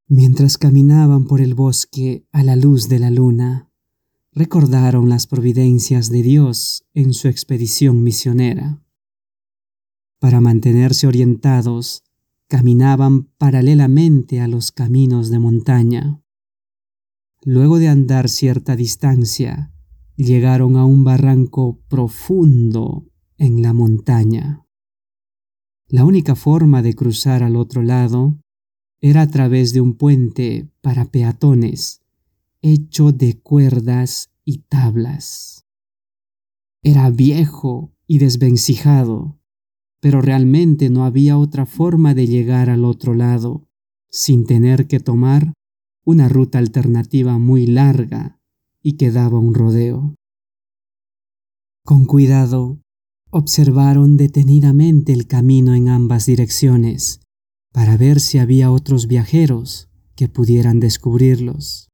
Mientras 0.08 0.56
caminaban 0.56 1.26
por 1.26 1.42
el 1.42 1.54
bosque 1.54 2.24
a 2.32 2.42
la 2.42 2.56
luz 2.56 2.88
de 2.88 2.98
la 2.98 3.10
luna, 3.10 3.70
recordaron 4.32 5.10
las 5.10 5.26
providencias 5.26 6.08
de 6.08 6.22
Dios 6.22 6.86
en 6.94 7.12
su 7.12 7.28
expedición 7.28 8.02
misionera. 8.02 8.82
Para 10.18 10.40
mantenerse 10.40 11.06
orientados, 11.06 12.04
caminaban 12.48 13.24
paralelamente 13.36 14.40
a 14.40 14.48
los 14.48 14.72
caminos 14.72 15.28
de 15.28 15.38
montaña. 15.40 16.22
Luego 17.42 17.78
de 17.78 17.88
andar 17.88 18.30
cierta 18.30 18.76
distancia, 18.76 19.69
llegaron 20.24 20.76
a 20.76 20.84
un 20.84 21.04
barranco 21.04 21.80
profundo 21.88 23.06
en 23.38 23.62
la 23.62 23.72
montaña. 23.72 24.66
La 25.88 26.04
única 26.04 26.34
forma 26.34 26.82
de 26.82 26.94
cruzar 26.94 27.42
al 27.42 27.56
otro 27.56 27.82
lado 27.82 28.38
era 29.00 29.22
a 29.22 29.26
través 29.26 29.72
de 29.72 29.80
un 29.80 29.94
puente 29.94 30.70
para 30.82 31.06
peatones 31.06 32.02
hecho 32.62 33.12
de 33.12 33.40
cuerdas 33.40 34.30
y 34.44 34.58
tablas. 34.58 35.64
Era 36.82 37.10
viejo 37.10 37.94
y 38.06 38.18
desvencijado, 38.18 39.38
pero 40.00 40.20
realmente 40.20 40.90
no 40.90 41.04
había 41.04 41.38
otra 41.38 41.66
forma 41.66 42.14
de 42.14 42.26
llegar 42.26 42.68
al 42.68 42.84
otro 42.84 43.14
lado 43.14 43.68
sin 44.10 44.44
tener 44.44 44.86
que 44.86 45.00
tomar 45.00 45.52
una 46.04 46.28
ruta 46.28 46.58
alternativa 46.58 47.38
muy 47.38 47.66
larga 47.66 48.39
y 48.82 48.96
que 48.96 49.10
daba 49.10 49.38
un 49.38 49.54
rodeo. 49.54 50.14
Con 51.84 52.04
cuidado, 52.06 52.80
observaron 53.30 54.16
detenidamente 54.16 55.12
el 55.12 55.26
camino 55.26 55.74
en 55.74 55.88
ambas 55.88 56.26
direcciones 56.26 57.20
para 57.72 57.96
ver 57.96 58.20
si 58.20 58.38
había 58.38 58.70
otros 58.70 59.06
viajeros 59.06 59.88
que 60.16 60.28
pudieran 60.28 60.80
descubrirlos. 60.80 61.88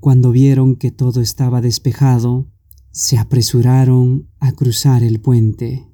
Cuando 0.00 0.32
vieron 0.32 0.76
que 0.76 0.90
todo 0.90 1.20
estaba 1.20 1.60
despejado, 1.60 2.50
se 2.90 3.18
apresuraron 3.18 4.28
a 4.38 4.52
cruzar 4.52 5.02
el 5.02 5.20
puente. 5.20 5.90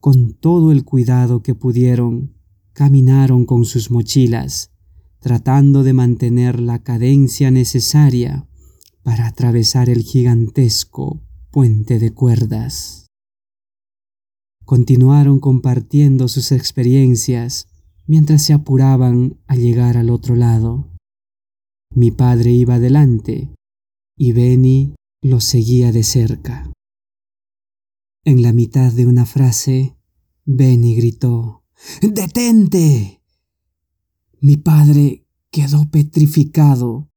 Con 0.00 0.34
todo 0.34 0.72
el 0.72 0.84
cuidado 0.84 1.42
que 1.42 1.54
pudieron, 1.54 2.34
caminaron 2.72 3.46
con 3.46 3.64
sus 3.64 3.90
mochilas 3.90 4.71
tratando 5.22 5.84
de 5.84 5.92
mantener 5.92 6.60
la 6.60 6.82
cadencia 6.82 7.52
necesaria 7.52 8.48
para 9.04 9.28
atravesar 9.28 9.88
el 9.88 10.02
gigantesco 10.02 11.22
puente 11.52 12.00
de 12.00 12.12
cuerdas. 12.12 13.06
Continuaron 14.64 15.38
compartiendo 15.38 16.26
sus 16.26 16.50
experiencias 16.50 17.68
mientras 18.06 18.42
se 18.42 18.52
apuraban 18.52 19.38
a 19.46 19.54
llegar 19.54 19.96
al 19.96 20.10
otro 20.10 20.34
lado. 20.34 20.88
Mi 21.94 22.10
padre 22.10 22.50
iba 22.50 22.74
adelante 22.74 23.54
y 24.16 24.32
Benny 24.32 24.94
lo 25.22 25.40
seguía 25.40 25.92
de 25.92 26.02
cerca. 26.02 26.72
En 28.24 28.42
la 28.42 28.52
mitad 28.52 28.92
de 28.92 29.06
una 29.06 29.24
frase, 29.24 29.96
Benny 30.44 30.96
gritó, 30.96 31.64
¡Detente! 32.00 33.21
Mi 34.44 34.56
padre 34.56 35.24
quedó 35.52 35.88
petrificado, 35.88 37.08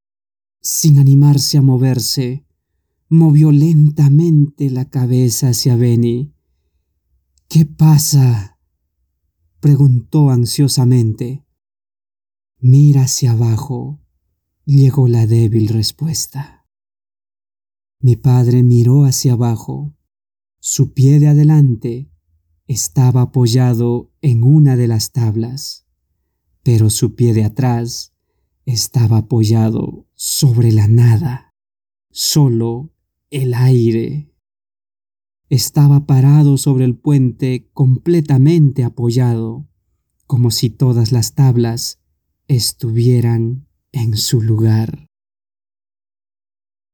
sin 0.61 0.99
animarse 0.99 1.57
a 1.57 1.63
moverse. 1.63 2.45
Movió 3.09 3.51
lentamente 3.51 4.69
la 4.69 4.91
cabeza 4.91 5.49
hacia 5.49 5.75
Benny. 5.75 6.35
¿Qué 7.49 7.65
pasa? 7.65 8.59
preguntó 9.59 10.29
ansiosamente. 10.29 11.43
Mira 12.59 13.05
hacia 13.05 13.31
abajo, 13.31 14.03
llegó 14.63 15.07
la 15.07 15.25
débil 15.25 15.69
respuesta. 15.69 16.67
Mi 17.99 18.17
padre 18.17 18.61
miró 18.61 19.03
hacia 19.03 19.33
abajo. 19.33 19.97
Su 20.59 20.93
pie 20.93 21.19
de 21.19 21.29
adelante 21.29 22.11
estaba 22.67 23.23
apoyado 23.23 24.11
en 24.21 24.43
una 24.43 24.75
de 24.75 24.87
las 24.87 25.11
tablas, 25.11 25.84
pero 26.65 26.89
su 26.89 27.13
pie 27.13 27.35
de 27.35 27.43
atrás 27.43 28.11
estaba 28.65 29.17
apoyado 29.17 30.07
sobre 30.15 30.71
la 30.71 30.87
nada, 30.87 31.51
solo 32.09 32.91
el 33.29 33.53
aire. 33.53 34.33
Estaba 35.47 36.07
parado 36.07 36.57
sobre 36.57 36.85
el 36.85 36.97
puente 36.97 37.69
completamente 37.71 38.83
apoyado, 38.83 39.67
como 40.25 40.49
si 40.49 40.71
todas 40.71 41.11
las 41.11 41.35
tablas 41.35 41.99
estuvieran 42.47 43.67
en 43.91 44.17
su 44.17 44.41
lugar. 44.41 45.05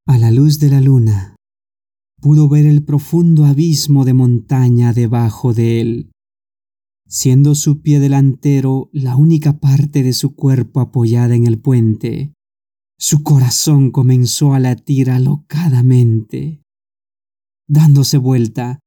A 0.06 0.18
la 0.18 0.32
luz 0.32 0.60
de 0.60 0.70
la 0.70 0.82
luna, 0.82 1.38
pudo 2.20 2.50
ver 2.50 2.66
el 2.66 2.84
profundo 2.84 3.46
abismo 3.46 4.04
de 4.04 4.16
montaña 4.16 4.92
debajo 4.92 5.54
de 5.54 5.80
él, 5.80 6.12
siendo 7.12 7.56
su 7.56 7.82
pie 7.82 8.00
delantero 8.00 8.90
la 8.94 9.18
única 9.18 9.60
parte 9.60 10.02
de 10.02 10.14
su 10.14 10.34
cuerpo 10.34 10.80
apoyada 10.80 11.36
en 11.36 11.46
el 11.46 11.60
puente. 11.60 12.34
Su 12.98 13.22
corazón 13.22 13.92
comenzó 13.92 14.54
a 14.54 14.62
latir 14.62 15.12
alocadamente. 15.12 16.64
Dándose 17.68 18.18
vuelta, 18.18 18.80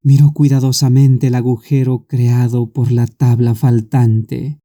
miró 0.00 0.30
cuidadosamente 0.32 1.26
el 1.26 1.34
agujero 1.34 2.06
creado 2.06 2.72
por 2.72 2.92
la 2.92 3.08
tabla 3.08 3.56
faltante. 3.56 4.60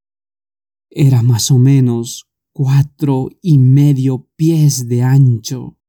Era 0.91 1.23
más 1.23 1.49
o 1.49 1.57
menos 1.57 2.27
cuatro 2.53 3.29
y 3.41 3.57
medio 3.57 4.29
pies 4.35 4.87
de 4.87 5.01
ancho. 5.01 5.79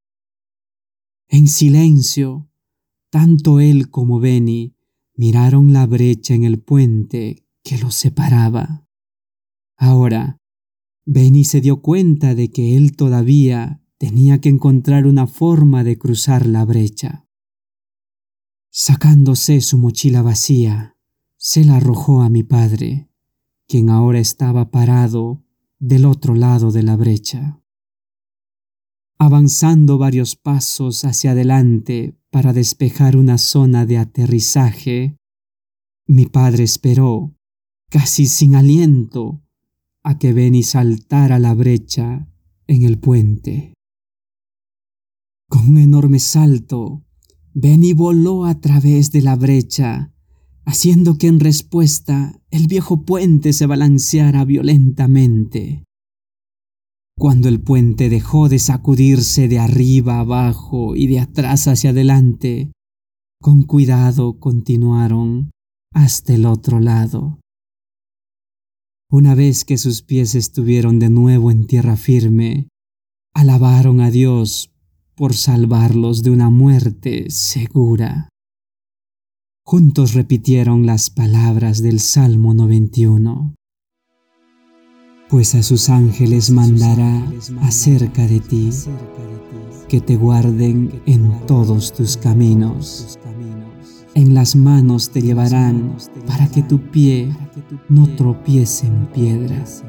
En 1.27 1.47
silencio, 1.47 2.49
tanto 3.11 3.59
él 3.59 3.91
como 3.91 4.19
Benny 4.19 4.78
miraron 5.19 5.73
la 5.73 5.85
brecha 5.85 6.33
en 6.33 6.45
el 6.45 6.59
puente 6.61 7.45
que 7.61 7.77
los 7.77 7.93
separaba. 7.93 8.87
Ahora, 9.75 10.37
Benny 11.05 11.43
se 11.43 11.59
dio 11.59 11.81
cuenta 11.81 12.35
de 12.35 12.51
que 12.51 12.77
él 12.77 12.95
todavía 12.95 13.83
tenía 13.97 14.39
que 14.39 14.47
encontrar 14.47 15.05
una 15.05 15.27
forma 15.27 15.83
de 15.83 15.97
cruzar 15.97 16.45
la 16.45 16.63
brecha. 16.63 17.27
Sacándose 18.71 19.59
su 19.59 19.77
mochila 19.77 20.21
vacía, 20.21 20.95
se 21.35 21.65
la 21.65 21.75
arrojó 21.75 22.21
a 22.21 22.29
mi 22.29 22.43
padre, 22.43 23.09
quien 23.67 23.89
ahora 23.89 24.19
estaba 24.19 24.71
parado 24.71 25.43
del 25.79 26.05
otro 26.05 26.33
lado 26.33 26.71
de 26.71 26.83
la 26.83 26.95
brecha. 26.95 27.61
Avanzando 29.17 29.97
varios 29.97 30.37
pasos 30.37 31.03
hacia 31.03 31.31
adelante 31.31 32.18
para 32.31 32.53
despejar 32.53 33.17
una 33.17 33.37
zona 33.37 33.85
de 33.85 33.97
aterrizaje, 33.97 35.17
mi 36.07 36.25
padre 36.25 36.63
esperó, 36.63 37.35
casi 37.89 38.25
sin 38.27 38.55
aliento, 38.55 39.41
a 40.03 40.17
que 40.17 40.33
Benny 40.33 40.63
saltara 40.63 41.39
la 41.39 41.53
brecha 41.53 42.27
en 42.67 42.83
el 42.83 42.99
puente. 42.99 43.73
Con 45.49 45.69
un 45.69 45.77
enorme 45.77 46.19
salto, 46.19 47.03
Benny 47.53 47.93
voló 47.93 48.45
a 48.45 48.59
través 48.61 49.11
de 49.11 49.21
la 49.21 49.35
brecha, 49.35 50.13
haciendo 50.65 51.17
que 51.17 51.27
en 51.27 51.39
respuesta 51.39 52.39
el 52.51 52.67
viejo 52.67 53.05
puente 53.05 53.53
se 53.53 53.65
balanceara 53.65 54.45
violentamente. 54.45 55.83
Cuando 57.19 57.49
el 57.49 57.59
puente 57.59 58.07
dejó 58.07 58.47
de 58.47 58.59
sacudirse 58.59 59.49
de 59.49 59.59
arriba 59.59 60.19
abajo 60.21 60.95
y 60.95 61.07
de 61.07 61.19
atrás 61.19 61.67
hacia 61.67 61.89
adelante, 61.89 62.71
con 63.41 63.63
cuidado 63.63 64.39
continuaron 64.39 65.51
hasta 65.93 66.33
el 66.33 66.45
otro 66.45 66.79
lado. 66.79 67.41
Una 69.11 69.35
vez 69.35 69.65
que 69.65 69.77
sus 69.77 70.01
pies 70.01 70.33
estuvieron 70.33 70.97
de 70.99 71.09
nuevo 71.09 71.51
en 71.51 71.67
tierra 71.67 71.97
firme, 71.97 72.69
alabaron 73.35 73.99
a 73.99 74.11
Dios 74.11 74.71
por 75.13 75.33
salvarlos 75.33 76.23
de 76.23 76.29
una 76.29 76.49
muerte 76.49 77.29
segura. 77.31 78.29
Juntos 79.65 80.13
repitieron 80.13 80.85
las 80.85 81.09
palabras 81.09 81.81
del 81.81 81.99
Salmo 81.99 82.53
91 82.53 83.55
pues 85.29 85.53
a 85.53 85.61
sus 85.61 85.89
ángeles 85.89 86.49
mandará 86.49 87.23
acerca 87.61 88.25
de 88.25 88.39
ti, 88.39 88.71
que 89.87 90.01
te 90.01 90.15
guarden 90.15 91.01
en 91.05 91.45
todos 91.45 91.93
tus 91.93 92.17
caminos. 92.17 93.19
En 94.15 94.33
las 94.33 94.55
manos 94.55 95.11
te 95.11 95.21
llevarán 95.21 95.95
para 96.25 96.47
que 96.47 96.63
tu 96.63 96.79
pie 96.79 97.31
no 97.89 98.07
tropiece 98.15 98.87
en 98.87 99.05
piedras. 99.07 99.83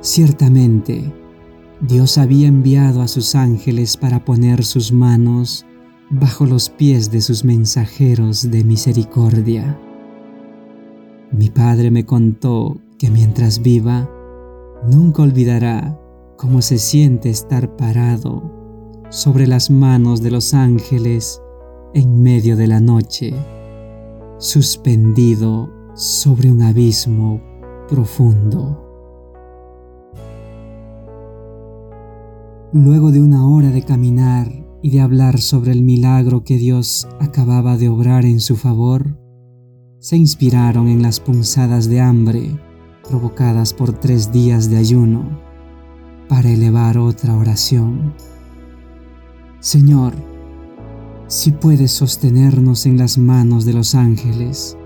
Ciertamente, 0.00 1.12
Dios 1.82 2.16
había 2.16 2.48
enviado 2.48 3.02
a 3.02 3.08
sus 3.08 3.34
ángeles 3.34 3.98
para 3.98 4.24
poner 4.24 4.64
sus 4.64 4.92
manos 4.92 5.66
bajo 6.08 6.46
los 6.46 6.70
pies 6.70 7.10
de 7.10 7.20
sus 7.20 7.44
mensajeros 7.44 8.50
de 8.50 8.64
misericordia 8.64 9.78
mi 11.32 11.50
padre 11.50 11.90
me 11.90 12.04
contó 12.04 12.76
que 12.98 13.10
mientras 13.10 13.62
viva, 13.62 14.08
nunca 14.90 15.22
olvidará 15.22 16.00
cómo 16.36 16.62
se 16.62 16.78
siente 16.78 17.30
estar 17.30 17.76
parado 17.76 18.58
sobre 19.10 19.46
las 19.46 19.70
manos 19.70 20.22
de 20.22 20.30
los 20.30 20.54
ángeles 20.54 21.42
en 21.94 22.22
medio 22.22 22.56
de 22.56 22.66
la 22.66 22.80
noche, 22.80 23.34
suspendido 24.38 25.70
sobre 25.94 26.50
un 26.50 26.62
abismo 26.62 27.40
profundo. 27.88 28.84
Luego 32.72 33.10
de 33.10 33.20
una 33.20 33.48
hora 33.48 33.70
de 33.70 33.82
caminar 33.82 34.48
y 34.82 34.90
de 34.90 35.00
hablar 35.00 35.40
sobre 35.40 35.72
el 35.72 35.82
milagro 35.82 36.44
que 36.44 36.56
Dios 36.56 37.08
acababa 37.18 37.76
de 37.76 37.88
obrar 37.88 38.24
en 38.24 38.40
su 38.40 38.56
favor, 38.56 39.17
se 40.00 40.16
inspiraron 40.16 40.86
en 40.86 41.02
las 41.02 41.18
punzadas 41.18 41.88
de 41.88 42.00
hambre 42.00 42.56
provocadas 43.08 43.72
por 43.72 43.92
tres 43.92 44.30
días 44.30 44.70
de 44.70 44.76
ayuno 44.76 45.24
para 46.28 46.50
elevar 46.50 46.98
otra 46.98 47.34
oración. 47.34 48.14
Señor, 49.60 50.14
si 51.26 51.50
puedes 51.50 51.90
sostenernos 51.90 52.86
en 52.86 52.96
las 52.96 53.18
manos 53.18 53.64
de 53.64 53.72
los 53.72 53.94
ángeles, 53.94 54.76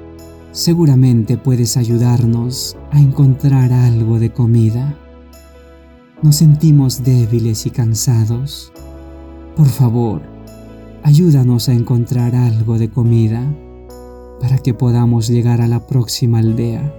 seguramente 0.53 1.37
puedes 1.37 1.77
ayudarnos 1.77 2.77
a 2.91 2.99
encontrar 2.99 3.73
algo 3.73 4.19
de 4.19 4.33
comida. 4.33 4.97
Nos 6.23 6.37
sentimos 6.37 7.03
débiles 7.03 7.67
y 7.67 7.71
cansados. 7.71 8.73
Por 9.57 9.69
favor, 9.69 10.23
ayúdanos 11.03 11.69
a 11.69 11.75
encontrar 11.75 12.35
algo 12.35 12.79
de 12.79 12.89
comida 12.89 13.45
para 14.43 14.59
que 14.59 14.75
podamos 14.75 15.29
llegar 15.29 15.61
a 15.61 15.69
la 15.69 15.87
próxima 15.87 16.41
aldea. 16.41 16.93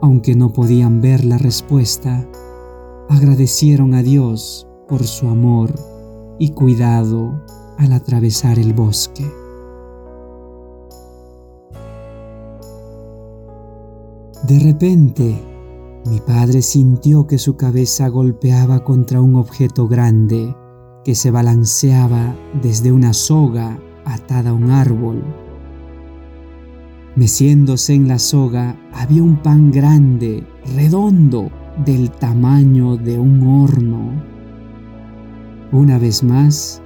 Aunque 0.00 0.34
no 0.34 0.50
podían 0.50 1.02
ver 1.02 1.26
la 1.26 1.36
respuesta, 1.36 2.26
agradecieron 3.10 3.92
a 3.92 4.02
Dios 4.02 4.66
por 4.88 5.04
su 5.04 5.28
amor 5.28 5.74
y 6.38 6.52
cuidado 6.52 7.44
al 7.76 7.92
atravesar 7.92 8.58
el 8.58 8.72
bosque. 8.72 9.30
De 14.48 14.58
repente, 14.58 15.38
mi 16.06 16.18
padre 16.20 16.62
sintió 16.62 17.26
que 17.26 17.36
su 17.36 17.56
cabeza 17.56 18.08
golpeaba 18.08 18.84
contra 18.84 19.20
un 19.20 19.36
objeto 19.36 19.86
grande 19.86 20.56
que 21.04 21.14
se 21.14 21.30
balanceaba 21.30 22.34
desde 22.62 22.90
una 22.90 23.12
soga 23.12 23.78
atada 24.06 24.50
a 24.50 24.54
un 24.54 24.70
árbol. 24.70 25.49
Meciéndose 27.16 27.94
en 27.94 28.06
la 28.06 28.18
soga 28.18 28.76
había 28.92 29.22
un 29.22 29.36
pan 29.36 29.72
grande, 29.72 30.46
redondo, 30.76 31.50
del 31.84 32.10
tamaño 32.10 32.96
de 32.96 33.18
un 33.18 33.42
horno. 33.42 34.12
Una 35.72 35.98
vez 35.98 36.22
más, 36.22 36.82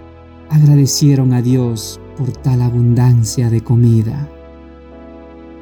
agradecieron 0.50 1.32
a 1.32 1.42
Dios 1.42 2.00
por 2.16 2.30
tal 2.32 2.62
abundancia 2.62 3.50
de 3.50 3.60
comida. 3.60 4.28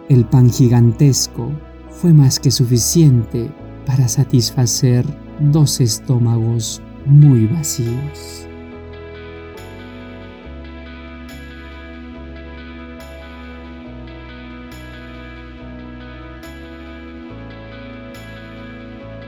El 0.09 0.27
pan 0.27 0.51
gigantesco 0.51 1.51
fue 1.91 2.13
más 2.13 2.39
que 2.39 2.51
suficiente 2.51 3.51
para 3.87 4.07
satisfacer 4.07 5.05
dos 5.41 5.81
estómagos 5.81 6.83
muy 7.07 7.47
vacíos. 7.47 8.47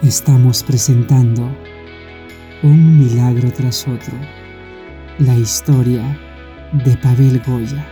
Estamos 0.04 0.62
presentando 0.62 1.48
un 2.62 2.98
milagro 2.98 3.50
tras 3.50 3.88
otro, 3.88 4.12
la 5.18 5.34
historia 5.34 6.04
de 6.84 6.94
Pavel 6.98 7.40
Goya, 7.40 7.86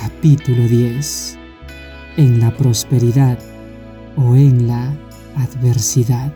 capítulo 0.00 0.62
10, 0.68 1.38
en 2.18 2.38
la 2.38 2.56
prosperidad 2.56 3.36
o 4.14 4.36
en 4.36 4.68
la 4.68 4.94
adversidad. 5.34 6.32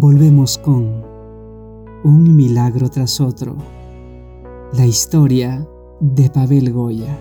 Volvemos 0.00 0.58
con 0.58 1.02
un 2.04 2.36
milagro 2.36 2.88
tras 2.88 3.20
otro. 3.20 3.56
La 4.74 4.86
historia 4.86 5.66
de 6.00 6.30
Pavel 6.30 6.72
Goya. 6.72 7.18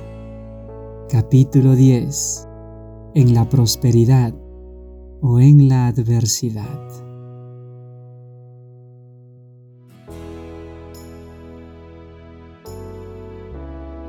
Capítulo 1.10 1.76
10. 1.76 2.48
En 3.16 3.34
la 3.34 3.50
prosperidad 3.50 4.36
o 5.22 5.40
en 5.40 5.68
la 5.68 5.88
adversidad. 5.88 6.68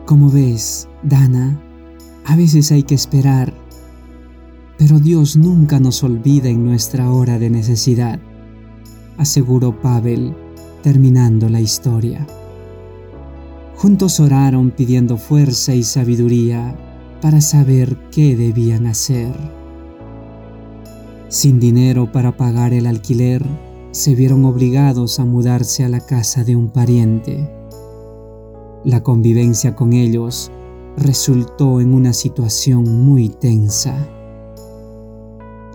Como 0.05 0.31
ves, 0.31 0.91
Dana, 1.03 1.59
a 2.27 2.37
veces 2.37 2.71
hay 2.71 2.83
que 2.83 2.95
esperar, 2.95 3.55
pero 4.77 4.99
Dios 4.99 5.39
nunca 5.39 5.81
nos 5.81 6.03
olvida 6.05 6.51
en 6.51 6.67
nuestra 6.67 7.11
hora 7.11 7.39
de 7.39 7.49
necesidad 7.49 8.21
aseguró 9.19 9.79
Pavel, 9.81 10.35
terminando 10.83 11.49
la 11.49 11.61
historia. 11.61 12.27
Juntos 13.77 14.19
oraron 14.19 14.71
pidiendo 14.71 15.19
fuerza 15.19 15.75
y 15.75 15.83
sabiduría 15.83 16.77
para 17.21 17.41
saber 17.41 17.97
qué 18.11 18.37
debían 18.37 18.87
hacer. 18.87 19.33
Sin 21.29 21.61
dinero 21.61 22.11
para 22.11 22.37
pagar 22.37 22.73
el 22.73 22.87
alquiler, 22.87 23.45
se 23.91 24.15
vieron 24.15 24.45
obligados 24.45 25.21
a 25.21 25.25
mudarse 25.25 25.85
a 25.85 25.89
la 25.89 26.01
casa 26.01 26.45
de 26.45 26.57
un 26.57 26.71
pariente. 26.71 27.51
La 28.85 29.03
convivencia 29.03 29.75
con 29.75 29.93
ellos 29.93 30.51
resultó 30.97 31.81
en 31.81 31.93
una 31.93 32.13
situación 32.13 33.05
muy 33.05 33.29
tensa. 33.29 34.09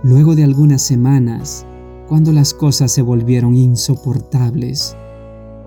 Luego 0.03 0.35
de 0.35 0.43
algunas 0.43 0.81
semanas, 0.81 1.65
cuando 2.13 2.31
las 2.31 2.53
cosas 2.53 2.91
se 2.91 3.01
volvieron 3.01 3.55
insoportables. 3.55 4.95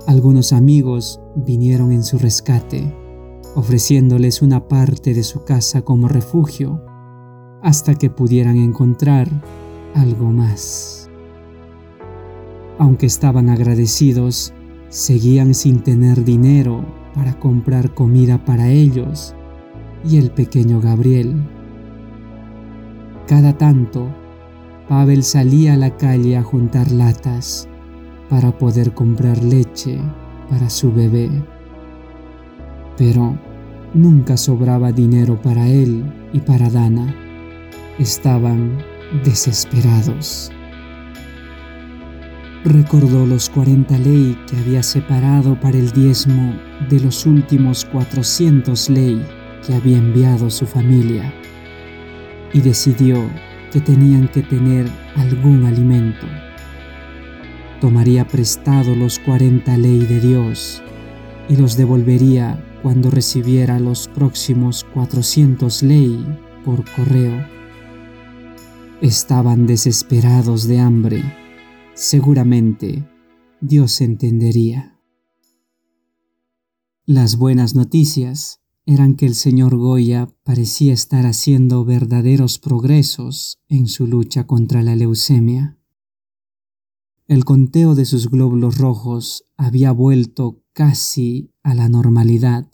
Algunos 0.06 0.52
amigos 0.52 1.20
vinieron 1.34 1.90
en 1.90 2.04
su 2.04 2.18
rescate, 2.18 2.94
ofreciéndoles 3.56 4.42
una 4.42 4.68
parte 4.68 5.12
de 5.12 5.24
su 5.24 5.42
casa 5.42 5.82
como 5.82 6.06
refugio 6.06 6.84
hasta 7.64 7.96
que 7.96 8.10
pudieran 8.10 8.58
encontrar 8.58 9.28
algo 9.96 10.30
más. 10.30 11.10
Aunque 12.78 13.06
estaban 13.06 13.48
agradecidos, 13.48 14.54
seguían 14.88 15.52
sin 15.52 15.82
tener 15.82 16.22
dinero 16.22 16.84
para 17.12 17.40
comprar 17.40 17.92
comida 17.92 18.44
para 18.44 18.68
ellos 18.68 19.34
y 20.08 20.18
el 20.18 20.30
pequeño 20.30 20.80
Gabriel. 20.80 21.44
Cada 23.26 23.58
tanto, 23.58 24.06
Pavel 24.88 25.24
salía 25.24 25.74
a 25.74 25.76
la 25.76 25.96
calle 25.96 26.36
a 26.36 26.44
juntar 26.44 26.90
latas 26.92 27.68
para 28.28 28.56
poder 28.56 28.94
comprar 28.94 29.42
leche 29.42 29.98
para 30.48 30.70
su 30.70 30.92
bebé. 30.92 31.28
Pero 32.96 33.36
nunca 33.94 34.36
sobraba 34.36 34.92
dinero 34.92 35.40
para 35.42 35.66
él 35.66 36.04
y 36.32 36.38
para 36.38 36.70
Dana. 36.70 37.14
Estaban 37.98 38.78
desesperados. 39.24 40.52
Recordó 42.64 43.26
los 43.26 43.48
40 43.50 43.98
ley 43.98 44.38
que 44.48 44.56
había 44.56 44.82
separado 44.82 45.58
para 45.60 45.78
el 45.78 45.90
diezmo 45.90 46.54
de 46.88 47.00
los 47.00 47.26
últimos 47.26 47.84
400 47.86 48.90
ley 48.90 49.24
que 49.66 49.74
había 49.74 49.98
enviado 49.98 50.48
su 50.50 50.66
familia 50.66 51.32
y 52.52 52.60
decidió 52.60 53.28
que 53.76 53.82
tenían 53.82 54.28
que 54.28 54.42
tener 54.42 54.90
algún 55.16 55.66
alimento. 55.66 56.26
Tomaría 57.78 58.26
prestado 58.26 58.94
los 58.94 59.18
40 59.18 59.76
ley 59.76 59.98
de 59.98 60.18
Dios 60.18 60.82
y 61.50 61.56
los 61.56 61.76
devolvería 61.76 62.58
cuando 62.82 63.10
recibiera 63.10 63.78
los 63.78 64.08
próximos 64.08 64.82
400 64.94 65.82
ley 65.82 66.24
por 66.64 66.90
correo. 66.90 67.46
Estaban 69.02 69.66
desesperados 69.66 70.66
de 70.66 70.80
hambre. 70.80 71.22
Seguramente 71.92 73.06
Dios 73.60 74.00
entendería. 74.00 74.98
Las 77.04 77.36
buenas 77.36 77.74
noticias 77.74 78.62
eran 78.86 79.16
que 79.16 79.26
el 79.26 79.34
señor 79.34 79.76
Goya 79.76 80.28
parecía 80.44 80.92
estar 80.92 81.26
haciendo 81.26 81.84
verdaderos 81.84 82.60
progresos 82.60 83.58
en 83.68 83.88
su 83.88 84.06
lucha 84.06 84.46
contra 84.46 84.82
la 84.82 84.94
leucemia. 84.94 85.76
El 87.26 87.44
conteo 87.44 87.96
de 87.96 88.04
sus 88.04 88.30
glóbulos 88.30 88.78
rojos 88.78 89.44
había 89.56 89.90
vuelto 89.90 90.62
casi 90.72 91.50
a 91.64 91.74
la 91.74 91.88
normalidad 91.88 92.70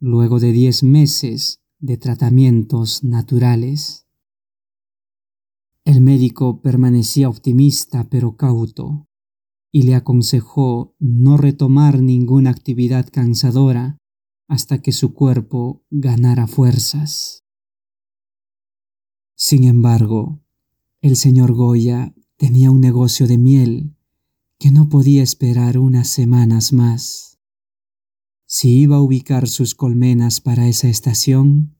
luego 0.00 0.40
de 0.40 0.50
diez 0.50 0.82
meses 0.82 1.60
de 1.78 1.96
tratamientos 1.96 3.04
naturales. 3.04 4.08
El 5.84 6.00
médico 6.00 6.60
permanecía 6.60 7.28
optimista 7.28 8.08
pero 8.10 8.36
cauto 8.36 9.06
y 9.70 9.82
le 9.82 9.94
aconsejó 9.94 10.96
no 10.98 11.36
retomar 11.36 12.00
ninguna 12.00 12.50
actividad 12.50 13.08
cansadora 13.12 13.98
hasta 14.48 14.80
que 14.80 14.92
su 14.92 15.12
cuerpo 15.12 15.84
ganara 15.90 16.46
fuerzas. 16.46 17.44
Sin 19.36 19.64
embargo, 19.64 20.40
el 21.00 21.16
señor 21.16 21.52
Goya 21.52 22.14
tenía 22.36 22.70
un 22.70 22.80
negocio 22.80 23.28
de 23.28 23.38
miel 23.38 23.94
que 24.58 24.72
no 24.72 24.88
podía 24.88 25.22
esperar 25.22 25.78
unas 25.78 26.08
semanas 26.08 26.72
más. 26.72 27.38
Si 28.46 28.80
iba 28.80 28.96
a 28.96 29.00
ubicar 29.00 29.48
sus 29.48 29.74
colmenas 29.74 30.40
para 30.40 30.66
esa 30.66 30.88
estación, 30.88 31.76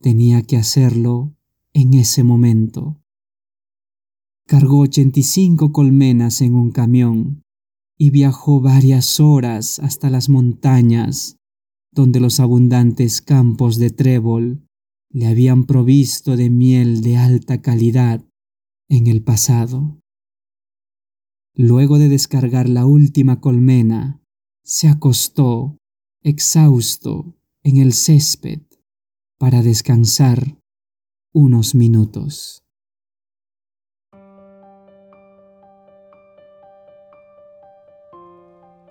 tenía 0.00 0.42
que 0.42 0.58
hacerlo 0.58 1.34
en 1.72 1.94
ese 1.94 2.22
momento. 2.22 3.02
Cargó 4.46 4.80
85 4.80 5.72
colmenas 5.72 6.42
en 6.42 6.54
un 6.54 6.70
camión 6.70 7.42
y 7.96 8.10
viajó 8.10 8.60
varias 8.60 9.18
horas 9.18 9.78
hasta 9.78 10.10
las 10.10 10.28
montañas 10.28 11.38
donde 11.92 12.20
los 12.20 12.40
abundantes 12.40 13.20
campos 13.20 13.78
de 13.78 13.90
trébol 13.90 14.66
le 15.10 15.26
habían 15.26 15.64
provisto 15.64 16.36
de 16.36 16.50
miel 16.50 17.02
de 17.02 17.18
alta 17.18 17.60
calidad 17.60 18.24
en 18.88 19.06
el 19.06 19.22
pasado. 19.22 20.00
Luego 21.54 21.98
de 21.98 22.08
descargar 22.08 22.68
la 22.68 22.86
última 22.86 23.40
colmena, 23.40 24.22
se 24.64 24.88
acostó, 24.88 25.78
exhausto, 26.22 27.36
en 27.62 27.76
el 27.76 27.92
césped 27.92 28.62
para 29.38 29.62
descansar 29.62 30.58
unos 31.32 31.74
minutos. 31.74 32.64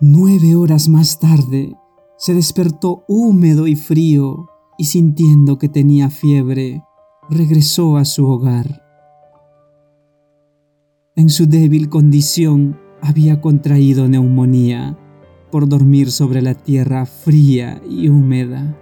Nueve 0.00 0.56
horas 0.56 0.88
más 0.88 1.20
tarde, 1.20 1.76
se 2.22 2.34
despertó 2.34 3.04
húmedo 3.08 3.66
y 3.66 3.74
frío 3.74 4.48
y 4.78 4.84
sintiendo 4.84 5.58
que 5.58 5.68
tenía 5.68 6.08
fiebre, 6.08 6.84
regresó 7.28 7.96
a 7.96 8.04
su 8.04 8.28
hogar. 8.28 8.84
En 11.16 11.30
su 11.30 11.48
débil 11.48 11.88
condición 11.88 12.78
había 13.00 13.40
contraído 13.40 14.06
neumonía 14.06 14.96
por 15.50 15.68
dormir 15.68 16.12
sobre 16.12 16.42
la 16.42 16.54
tierra 16.54 17.06
fría 17.06 17.82
y 17.90 18.08
húmeda. 18.08 18.78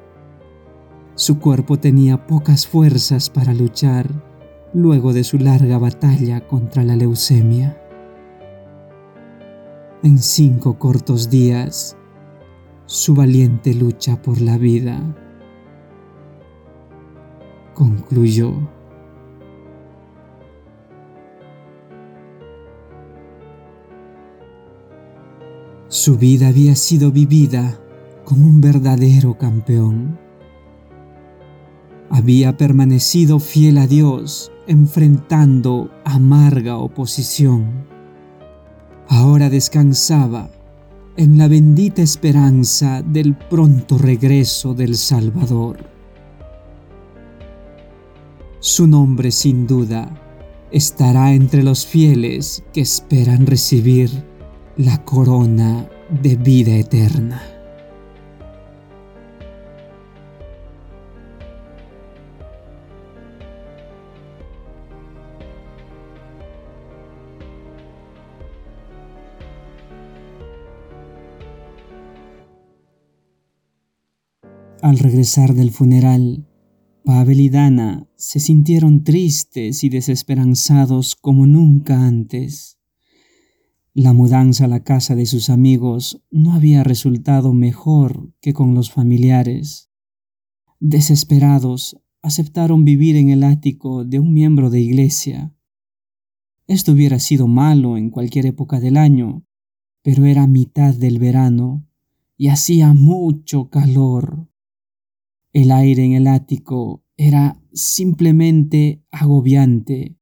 Su 1.15 1.39
cuerpo 1.39 1.79
tenía 1.79 2.27
pocas 2.27 2.67
fuerzas 2.67 3.31
para 3.31 3.55
luchar 3.55 4.23
luego 4.75 5.15
de 5.15 5.25
su 5.25 5.39
larga 5.39 5.79
batalla 5.79 6.47
contra 6.47 6.85
la 6.85 6.95
leucemia. 6.95 7.81
En 10.03 10.19
cinco 10.19 10.79
cortos 10.79 11.31
días, 11.31 11.97
su 12.91 13.15
valiente 13.15 13.73
lucha 13.73 14.21
por 14.21 14.41
la 14.41 14.59
vida 14.59 15.01
concluyó. 17.73 18.53
Su 25.87 26.19
vida 26.19 26.49
había 26.49 26.75
sido 26.75 27.13
vivida 27.13 27.79
como 28.25 28.49
un 28.49 28.61
verdadero 28.61 29.39
campeón. 29.39 30.19
Había 32.11 32.57
permanecido 32.57 33.39
fiel 33.39 33.79
a 33.79 33.87
Dios 33.87 34.51
enfrentando 34.67 35.93
amarga 36.05 36.79
oposición. 36.79 37.87
Ahora 39.07 39.49
descansaba 39.49 40.51
en 41.17 41.39
la 41.39 41.49
bendita 41.49 42.03
esperanza 42.03 43.03
del 43.03 43.37
pronto 43.37 43.99
regreso 43.99 44.75
del 44.75 44.97
Salvador. 44.97 45.79
Su 48.61 48.87
nombre 48.87 49.31
sin 49.31 49.67
duda 49.67 50.09
estará 50.71 51.33
entre 51.33 51.63
los 51.63 51.87
fieles 51.87 52.63
que 52.73 52.81
esperan 52.81 53.47
recibir 53.47 54.11
la 54.77 55.05
corona 55.05 55.89
de 56.23 56.37
vida 56.37 56.77
eterna. 56.77 57.60
Al 74.83 74.99
regresar 74.99 75.55
del 75.55 75.73
funeral, 75.73 76.47
Pavel 77.05 77.41
y 77.41 77.51
Dana 77.51 78.09
se 78.17 78.41
sintieron 78.41 79.05
tristes 79.05 79.85
y 79.85 79.91
desesperanzados 79.91 81.17
como 81.17 81.47
nunca 81.47 82.07
antes. 82.07 82.79
La 83.93 84.15
mudanza 84.15 84.65
a 84.65 84.69
la 84.69 84.83
casa 84.83 85.15
de 85.15 85.27
sus 85.27 85.51
amigos 85.51 86.23
no 86.31 86.55
había 86.55 86.83
resultado 86.83 87.53
mejor 87.53 88.33
que 88.41 88.55
con 88.55 88.75
los 88.75 88.91
familiares. 88.91 89.91
Desesperados, 90.79 92.01
aceptaron 92.23 92.85
vivir 92.85 93.17
en 93.17 93.29
el 93.29 93.45
ático 93.45 94.05
de 94.07 94.19
un 94.19 94.33
miembro 94.33 94.71
de 94.71 94.81
iglesia. 94.81 95.55
Esto 96.67 96.93
hubiera 96.93 97.19
sido 97.19 97.49
malo 97.49 97.99
en 97.99 98.09
cualquier 98.11 98.47
época 98.47 98.81
del 98.81 98.97
año, 98.97 99.45
pero 100.03 100.25
era 100.25 100.47
mitad 100.47 100.95
del 100.95 101.19
verano 101.19 101.87
y 102.39 102.49
hacía 102.49 102.95
mucho 102.95 103.69
calor. 103.69 104.50
El 105.53 105.73
aire 105.73 106.05
en 106.05 106.13
el 106.13 106.27
ático 106.27 107.05
era 107.17 107.61
simplemente 107.73 109.05
agobiante 109.11 110.17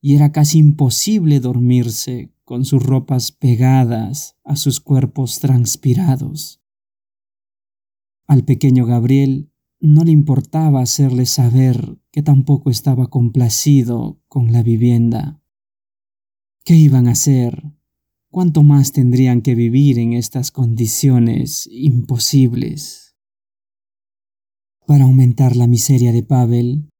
y 0.00 0.14
era 0.14 0.32
casi 0.32 0.58
imposible 0.58 1.40
dormirse 1.40 2.32
con 2.44 2.64
sus 2.64 2.82
ropas 2.82 3.30
pegadas 3.30 4.36
a 4.42 4.56
sus 4.56 4.80
cuerpos 4.80 5.38
transpirados. 5.38 6.62
Al 8.26 8.44
pequeño 8.44 8.86
Gabriel 8.86 9.52
no 9.80 10.04
le 10.04 10.12
importaba 10.12 10.80
hacerle 10.80 11.26
saber 11.26 11.98
que 12.10 12.22
tampoco 12.22 12.70
estaba 12.70 13.08
complacido 13.08 14.20
con 14.28 14.52
la 14.52 14.62
vivienda. 14.62 15.42
¿Qué 16.64 16.76
iban 16.76 17.08
a 17.08 17.12
hacer? 17.12 17.64
¿Cuánto 18.30 18.62
más 18.62 18.92
tendrían 18.92 19.42
que 19.42 19.54
vivir 19.54 19.98
en 19.98 20.12
estas 20.12 20.50
condiciones 20.50 21.68
imposibles? 21.70 23.09
Para 24.90 25.04
aumentar 25.04 25.54
la 25.54 25.68
miseria 25.68 26.10
de 26.10 26.24
Pavel, 26.24 26.90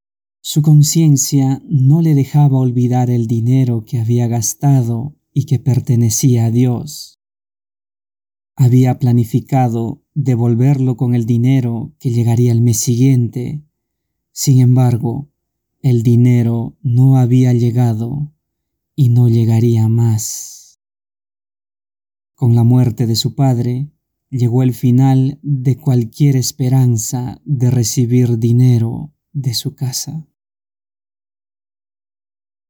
su 0.40 0.62
conciencia 0.62 1.60
no 1.68 2.02
le 2.02 2.14
dejaba 2.14 2.56
olvidar 2.56 3.10
el 3.10 3.26
dinero 3.26 3.84
que 3.84 3.98
había 3.98 4.28
gastado 4.28 5.16
y 5.34 5.46
que 5.46 5.58
pertenecía 5.58 6.44
a 6.44 6.50
Dios. 6.52 7.18
Había 8.54 9.00
planificado 9.00 10.04
devolverlo 10.14 10.96
con 10.96 11.16
el 11.16 11.26
dinero 11.26 11.92
que 11.98 12.10
llegaría 12.10 12.52
el 12.52 12.60
mes 12.60 12.78
siguiente. 12.78 13.64
Sin 14.30 14.60
embargo, 14.60 15.28
el 15.80 16.04
dinero 16.04 16.78
no 16.82 17.16
había 17.16 17.52
llegado 17.54 18.32
y 18.94 19.08
no 19.08 19.28
llegaría 19.28 19.88
más. 19.88 20.78
Con 22.36 22.54
la 22.54 22.62
muerte 22.62 23.08
de 23.08 23.16
su 23.16 23.34
padre, 23.34 23.90
llegó 24.30 24.62
el 24.62 24.72
final 24.72 25.40
de 25.42 25.76
cualquier 25.76 26.36
esperanza 26.36 27.40
de 27.44 27.70
recibir 27.70 28.38
dinero 28.38 29.12
de 29.32 29.54
su 29.54 29.74
casa. 29.74 30.26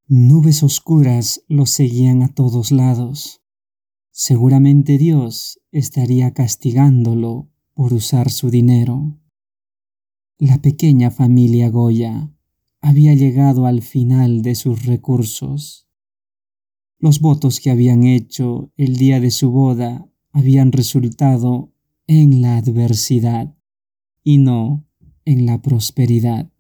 Nubes 0.08 0.62
oscuras 0.62 1.44
lo 1.46 1.66
seguían 1.66 2.22
a 2.22 2.34
todos 2.34 2.72
lados. 2.72 3.42
Seguramente 4.10 4.98
Dios 4.98 5.60
estaría 5.70 6.32
castigándolo 6.32 7.48
por 7.74 7.92
usar 7.92 8.30
su 8.30 8.50
dinero. 8.50 9.20
La 10.38 10.60
pequeña 10.60 11.10
familia 11.10 11.68
Goya 11.68 12.34
había 12.80 13.14
llegado 13.14 13.66
al 13.66 13.82
final 13.82 14.42
de 14.42 14.54
sus 14.54 14.86
recursos. 14.86 15.86
Los 16.98 17.20
votos 17.20 17.60
que 17.60 17.70
habían 17.70 18.04
hecho 18.04 18.72
el 18.76 18.96
día 18.96 19.20
de 19.20 19.30
su 19.30 19.50
boda 19.50 20.09
habían 20.32 20.72
resultado 20.72 21.72
en 22.06 22.42
la 22.42 22.56
adversidad 22.56 23.54
y 24.22 24.38
no 24.38 24.84
en 25.24 25.46
la 25.46 25.62
prosperidad. 25.62 26.50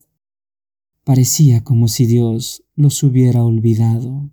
Parecía 1.04 1.64
como 1.64 1.88
si 1.88 2.06
Dios 2.06 2.64
los 2.74 3.02
hubiera 3.02 3.44
olvidado. 3.44 4.30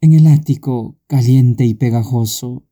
En 0.00 0.12
el 0.12 0.26
ático, 0.26 0.98
caliente 1.06 1.64
y 1.64 1.74
pegajoso, 1.74 2.66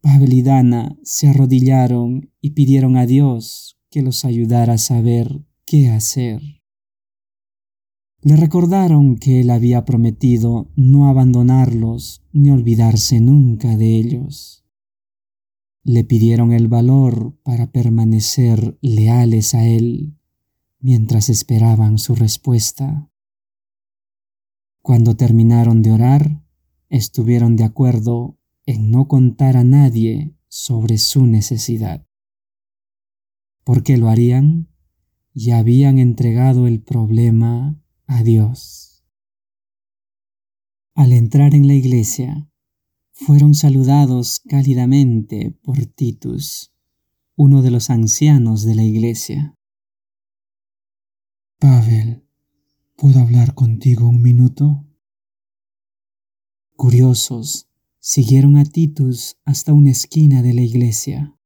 Pavel 0.00 0.32
y 0.34 0.42
Dana 0.42 0.96
se 1.02 1.26
arrodillaron 1.26 2.30
y 2.40 2.50
pidieron 2.50 2.96
a 2.96 3.06
Dios 3.06 3.78
que 3.90 4.02
los 4.02 4.24
ayudara 4.24 4.74
a 4.74 4.78
saber 4.78 5.42
qué 5.64 5.88
hacer. 5.88 6.55
Le 8.22 8.36
recordaron 8.36 9.16
que 9.16 9.40
él 9.40 9.50
había 9.50 9.84
prometido 9.84 10.70
no 10.74 11.08
abandonarlos 11.08 12.22
ni 12.32 12.50
olvidarse 12.50 13.20
nunca 13.20 13.76
de 13.76 13.96
ellos. 13.96 14.64
Le 15.84 16.02
pidieron 16.02 16.52
el 16.52 16.66
valor 16.66 17.38
para 17.44 17.70
permanecer 17.70 18.78
leales 18.80 19.54
a 19.54 19.66
él 19.66 20.16
mientras 20.80 21.28
esperaban 21.28 21.98
su 21.98 22.14
respuesta. 22.14 23.10
Cuando 24.82 25.16
terminaron 25.16 25.82
de 25.82 25.92
orar, 25.92 26.42
estuvieron 26.88 27.56
de 27.56 27.64
acuerdo 27.64 28.38
en 28.66 28.90
no 28.90 29.08
contar 29.08 29.56
a 29.56 29.64
nadie 29.64 30.34
sobre 30.48 30.98
su 30.98 31.26
necesidad. 31.26 32.06
¿Por 33.64 33.82
qué 33.82 33.96
lo 33.96 34.08
harían? 34.08 34.68
Ya 35.34 35.58
habían 35.58 35.98
entregado 35.98 36.66
el 36.66 36.80
problema 36.80 37.80
Adiós. 38.08 39.04
Al 40.94 41.12
entrar 41.12 41.54
en 41.54 41.66
la 41.66 41.74
iglesia, 41.74 42.48
fueron 43.10 43.54
saludados 43.54 44.40
cálidamente 44.48 45.58
por 45.62 45.84
Titus, 45.86 46.72
uno 47.34 47.62
de 47.62 47.72
los 47.72 47.90
ancianos 47.90 48.62
de 48.62 48.76
la 48.76 48.84
iglesia. 48.84 49.56
Pavel, 51.58 52.24
¿puedo 52.94 53.18
hablar 53.18 53.54
contigo 53.54 54.08
un 54.08 54.22
minuto? 54.22 54.86
Curiosos, 56.76 57.68
siguieron 57.98 58.56
a 58.56 58.64
Titus 58.64 59.36
hasta 59.44 59.72
una 59.72 59.90
esquina 59.90 60.42
de 60.42 60.54
la 60.54 60.62
iglesia. 60.62 61.36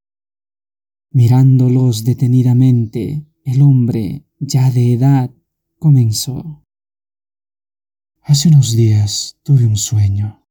Mirándolos 1.11 2.05
detenidamente, 2.05 3.27
el 3.45 3.63
hombre, 3.63 4.27
ya 4.39 4.71
de 4.71 4.93
edad, 4.93 5.35
comenzó. 5.81 6.63
Hace 8.21 8.49
unos 8.49 8.77
días 8.77 9.39
tuve 9.43 9.67
un 9.67 9.79
sueño. 9.79 10.47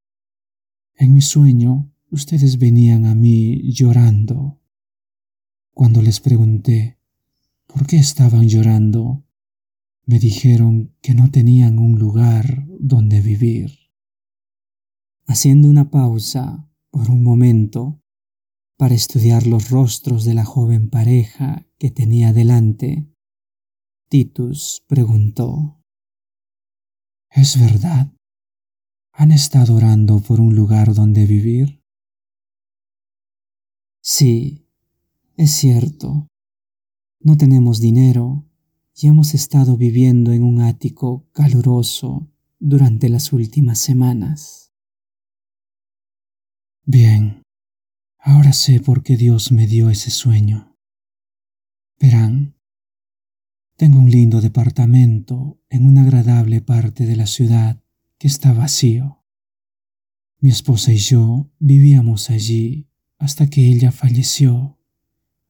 En 0.96 1.14
mi 1.14 1.22
sueño 1.22 1.94
ustedes 2.10 2.58
venían 2.58 3.06
a 3.06 3.14
mí 3.14 3.62
llorando. 3.72 4.60
Cuando 5.72 6.02
les 6.02 6.20
pregunté 6.20 6.98
por 7.68 7.86
qué 7.86 7.98
estaban 7.98 8.50
llorando, 8.50 9.24
me 10.08 10.18
dijeron 10.18 10.96
que 11.00 11.14
no 11.14 11.30
tenían 11.30 11.78
un 11.78 12.00
lugar 12.00 12.66
donde 12.80 13.22
vivir. 13.22 13.78
Haciendo 15.28 15.70
una 15.70 15.92
pausa 15.92 16.68
por 16.90 17.12
un 17.12 17.22
momento 17.22 18.02
para 18.78 18.96
estudiar 18.96 19.46
los 19.46 19.70
rostros 19.70 20.26
de 20.26 20.34
la 20.34 20.44
joven 20.44 20.90
pareja 20.90 21.68
que 21.78 21.92
tenía 21.92 22.34
delante, 22.34 23.08
Titus 24.10 24.84
preguntó, 24.88 25.84
¿Es 27.30 27.60
verdad? 27.60 28.12
¿Han 29.14 29.32
estado 29.32 29.76
orando 29.76 30.20
por 30.20 30.42
un 30.42 30.56
lugar 30.56 30.96
donde 30.96 31.28
vivir? 31.28 31.84
Sí, 34.02 34.66
es 35.38 35.52
cierto. 35.52 36.28
No 37.20 37.38
tenemos 37.38 37.80
dinero 37.80 38.50
y 38.96 39.10
hemos 39.10 39.36
estado 39.36 39.78
viviendo 39.78 40.32
en 40.32 40.42
un 40.42 40.62
ático 40.62 41.30
caluroso 41.32 42.32
durante 42.58 43.10
las 43.10 43.32
últimas 43.32 43.78
semanas. 43.78 44.72
Bien, 46.84 47.44
ahora 48.18 48.54
sé 48.54 48.80
por 48.80 49.04
qué 49.04 49.18
Dios 49.18 49.52
me 49.52 49.68
dio 49.68 49.92
ese 49.92 50.10
sueño. 50.10 50.76
Verán, 52.00 52.59
tengo 53.80 54.00
un 54.00 54.12
lindo 54.12 54.42
departamento 54.42 55.64
en 55.70 55.86
una 55.86 56.02
agradable 56.02 56.60
parte 56.60 57.06
de 57.06 57.16
la 57.16 57.26
ciudad 57.26 57.82
que 58.18 58.28
está 58.28 58.52
vacío. 58.52 59.24
Mi 60.42 60.50
esposa 60.50 60.92
y 60.92 60.98
yo 60.98 61.50
vivíamos 61.60 62.30
allí 62.30 62.90
hasta 63.20 63.50
que 63.50 63.66
ella 63.72 63.94
falleció 63.94 64.78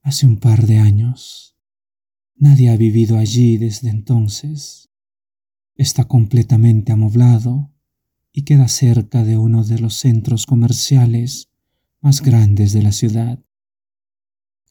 hace 0.02 0.28
un 0.28 0.36
par 0.36 0.68
de 0.68 0.78
años. 0.78 1.56
Nadie 2.36 2.70
ha 2.70 2.76
vivido 2.76 3.18
allí 3.18 3.58
desde 3.58 3.88
entonces. 3.88 4.90
Está 5.74 6.04
completamente 6.04 6.92
amoblado 6.92 7.72
y 8.32 8.42
queda 8.42 8.68
cerca 8.68 9.24
de 9.24 9.38
uno 9.38 9.64
de 9.64 9.80
los 9.80 9.94
centros 9.94 10.46
comerciales 10.46 11.50
más 12.00 12.22
grandes 12.22 12.72
de 12.72 12.82
la 12.82 12.92
ciudad. 12.92 13.44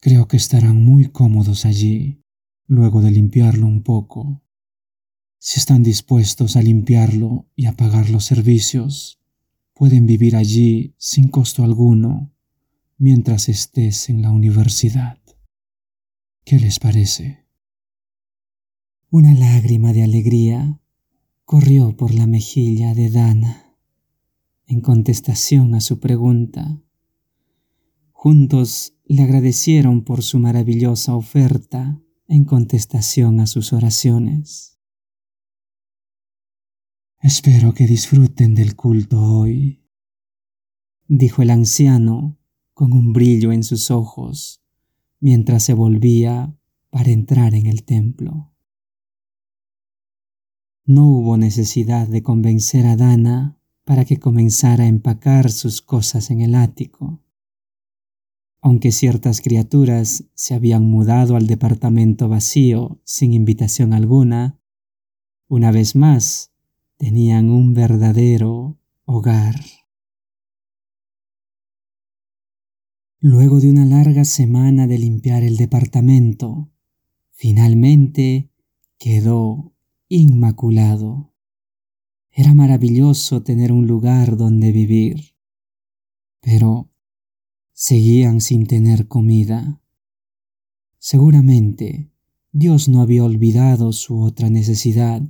Creo 0.00 0.28
que 0.28 0.38
estarán 0.38 0.82
muy 0.82 1.10
cómodos 1.10 1.66
allí 1.66 2.19
luego 2.70 3.00
de 3.02 3.10
limpiarlo 3.10 3.66
un 3.66 3.82
poco. 3.82 4.44
Si 5.38 5.58
están 5.58 5.82
dispuestos 5.82 6.54
a 6.54 6.62
limpiarlo 6.62 7.48
y 7.56 7.66
a 7.66 7.76
pagar 7.76 8.10
los 8.10 8.24
servicios, 8.24 9.18
pueden 9.74 10.06
vivir 10.06 10.36
allí 10.36 10.94
sin 10.96 11.26
costo 11.26 11.64
alguno 11.64 12.32
mientras 12.96 13.48
estés 13.48 14.08
en 14.08 14.22
la 14.22 14.30
universidad. 14.30 15.18
¿Qué 16.44 16.60
les 16.60 16.78
parece? 16.78 17.44
Una 19.10 19.34
lágrima 19.34 19.92
de 19.92 20.04
alegría 20.04 20.78
corrió 21.44 21.96
por 21.96 22.14
la 22.14 22.28
mejilla 22.28 22.94
de 22.94 23.10
Dana 23.10 23.74
en 24.68 24.80
contestación 24.80 25.74
a 25.74 25.80
su 25.80 25.98
pregunta. 25.98 26.80
Juntos 28.12 28.94
le 29.06 29.22
agradecieron 29.22 30.04
por 30.04 30.22
su 30.22 30.38
maravillosa 30.38 31.16
oferta 31.16 32.00
en 32.30 32.44
contestación 32.44 33.40
a 33.40 33.46
sus 33.48 33.72
oraciones. 33.72 34.78
Espero 37.18 37.74
que 37.74 37.88
disfruten 37.88 38.54
del 38.54 38.76
culto 38.76 39.20
hoy, 39.20 39.84
dijo 41.08 41.42
el 41.42 41.50
anciano 41.50 42.38
con 42.72 42.92
un 42.92 43.12
brillo 43.12 43.50
en 43.50 43.64
sus 43.64 43.90
ojos 43.90 44.62
mientras 45.18 45.64
se 45.64 45.74
volvía 45.74 46.56
para 46.90 47.10
entrar 47.10 47.52
en 47.54 47.66
el 47.66 47.82
templo. 47.82 48.54
No 50.84 51.06
hubo 51.08 51.36
necesidad 51.36 52.06
de 52.06 52.22
convencer 52.22 52.86
a 52.86 52.94
Dana 52.94 53.58
para 53.84 54.04
que 54.04 54.20
comenzara 54.20 54.84
a 54.84 54.88
empacar 54.88 55.50
sus 55.50 55.82
cosas 55.82 56.30
en 56.30 56.42
el 56.42 56.54
ático. 56.54 57.24
Aunque 58.62 58.92
ciertas 58.92 59.40
criaturas 59.40 60.24
se 60.34 60.54
habían 60.54 60.84
mudado 60.84 61.36
al 61.36 61.46
departamento 61.46 62.28
vacío 62.28 63.00
sin 63.04 63.32
invitación 63.32 63.94
alguna, 63.94 64.60
una 65.48 65.70
vez 65.70 65.96
más 65.96 66.52
tenían 66.96 67.48
un 67.48 67.72
verdadero 67.72 68.78
hogar. 69.06 69.56
Luego 73.18 73.60
de 73.60 73.70
una 73.70 73.84
larga 73.84 74.24
semana 74.24 74.86
de 74.86 74.98
limpiar 74.98 75.42
el 75.42 75.56
departamento, 75.56 76.70
finalmente 77.32 78.50
quedó 78.98 79.74
inmaculado. 80.08 81.34
Era 82.30 82.54
maravilloso 82.54 83.42
tener 83.42 83.72
un 83.72 83.86
lugar 83.86 84.36
donde 84.36 84.72
vivir, 84.72 85.34
pero 86.40 86.90
seguían 87.80 88.42
sin 88.42 88.66
tener 88.66 89.08
comida. 89.08 89.80
Seguramente 90.98 92.12
Dios 92.52 92.90
no 92.90 93.00
había 93.00 93.24
olvidado 93.24 93.94
su 93.94 94.20
otra 94.20 94.50
necesidad, 94.50 95.22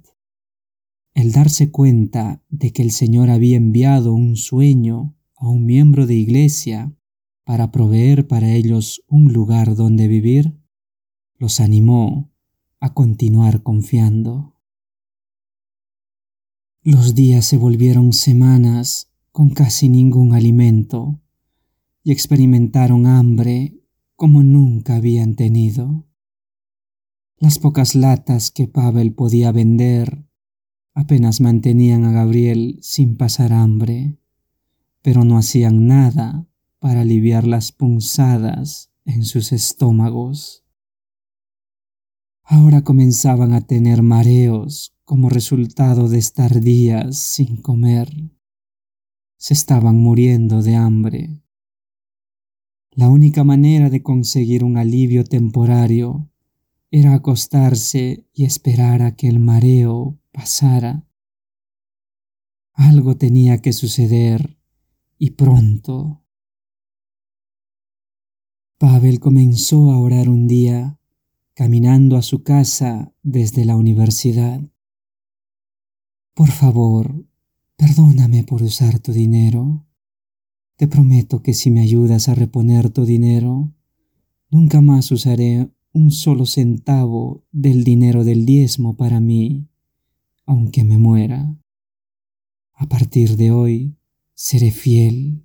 el 1.14 1.30
darse 1.30 1.70
cuenta 1.70 2.42
de 2.48 2.72
que 2.72 2.82
el 2.82 2.90
Señor 2.90 3.30
había 3.30 3.56
enviado 3.56 4.14
un 4.14 4.34
sueño 4.34 5.16
a 5.36 5.48
un 5.48 5.64
miembro 5.64 6.08
de 6.08 6.16
iglesia 6.16 6.92
para 7.44 7.70
proveer 7.70 8.26
para 8.26 8.52
ellos 8.52 9.04
un 9.06 9.32
lugar 9.32 9.76
donde 9.76 10.08
vivir, 10.08 10.58
los 11.38 11.60
animó 11.60 12.32
a 12.80 12.94
continuar 12.94 13.62
confiando. 13.62 14.56
Los 16.82 17.14
días 17.14 17.44
se 17.44 17.58
volvieron 17.58 18.12
semanas 18.12 19.08
con 19.30 19.50
casi 19.50 19.88
ningún 19.88 20.34
alimento 20.34 21.20
y 22.02 22.12
experimentaron 22.12 23.06
hambre 23.06 23.80
como 24.16 24.42
nunca 24.42 24.96
habían 24.96 25.34
tenido. 25.34 26.06
Las 27.38 27.58
pocas 27.58 27.94
latas 27.94 28.50
que 28.50 28.68
Pavel 28.68 29.14
podía 29.14 29.52
vender 29.52 30.26
apenas 30.94 31.40
mantenían 31.40 32.04
a 32.04 32.12
Gabriel 32.12 32.78
sin 32.82 33.16
pasar 33.16 33.52
hambre, 33.52 34.18
pero 35.02 35.24
no 35.24 35.38
hacían 35.38 35.86
nada 35.86 36.46
para 36.78 37.02
aliviar 37.02 37.46
las 37.46 37.72
punzadas 37.72 38.90
en 39.04 39.24
sus 39.24 39.52
estómagos. 39.52 40.64
Ahora 42.42 42.82
comenzaban 42.82 43.52
a 43.52 43.60
tener 43.60 44.02
mareos 44.02 44.94
como 45.04 45.28
resultado 45.28 46.08
de 46.08 46.18
estar 46.18 46.60
días 46.60 47.16
sin 47.16 47.56
comer. 47.56 48.12
Se 49.36 49.54
estaban 49.54 49.96
muriendo 49.98 50.62
de 50.62 50.76
hambre. 50.76 51.42
La 52.92 53.08
única 53.08 53.44
manera 53.44 53.88
de 53.88 54.02
conseguir 54.02 54.64
un 54.64 54.76
alivio 54.76 55.24
temporario 55.24 56.28
era 56.90 57.14
acostarse 57.14 58.26
y 58.32 58.44
esperar 58.44 59.02
a 59.02 59.14
que 59.14 59.28
el 59.28 59.38
mareo 59.38 60.18
pasara. 60.32 61.06
Algo 62.72 63.16
tenía 63.16 63.58
que 63.58 63.72
suceder 63.72 64.58
y 65.18 65.30
pronto. 65.30 66.24
Pavel 68.78 69.20
comenzó 69.20 69.90
a 69.92 69.98
orar 69.98 70.28
un 70.28 70.48
día 70.48 70.98
caminando 71.54 72.16
a 72.16 72.22
su 72.22 72.42
casa 72.42 73.14
desde 73.22 73.64
la 73.66 73.76
universidad. 73.76 74.62
Por 76.34 76.50
favor, 76.50 77.26
perdóname 77.76 78.44
por 78.44 78.62
usar 78.62 78.98
tu 78.98 79.12
dinero. 79.12 79.86
Te 80.80 80.88
prometo 80.88 81.42
que 81.42 81.52
si 81.52 81.70
me 81.70 81.82
ayudas 81.82 82.30
a 82.30 82.34
reponer 82.34 82.88
tu 82.88 83.04
dinero, 83.04 83.70
nunca 84.48 84.80
más 84.80 85.12
usaré 85.12 85.68
un 85.92 86.10
solo 86.10 86.46
centavo 86.46 87.44
del 87.52 87.84
dinero 87.84 88.24
del 88.24 88.46
diezmo 88.46 88.96
para 88.96 89.20
mí 89.20 89.68
aunque 90.46 90.82
me 90.82 90.96
muera. 90.96 91.54
A 92.72 92.88
partir 92.88 93.36
de 93.36 93.50
hoy 93.50 93.94
seré 94.32 94.70
fiel. 94.70 95.44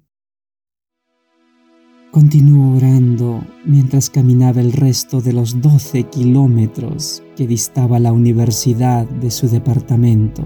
Continuó 2.14 2.78
orando 2.78 3.46
mientras 3.66 4.10
caminaba 4.10 4.62
el 4.62 4.72
resto 4.72 5.20
de 5.20 5.34
los 5.34 5.62
12 5.62 6.04
kilómetros 6.04 7.24
que 7.36 7.46
distaba 7.46 8.00
la 8.00 8.14
universidad 8.14 9.06
de 9.06 9.32
su 9.32 9.50
departamento. 9.50 10.46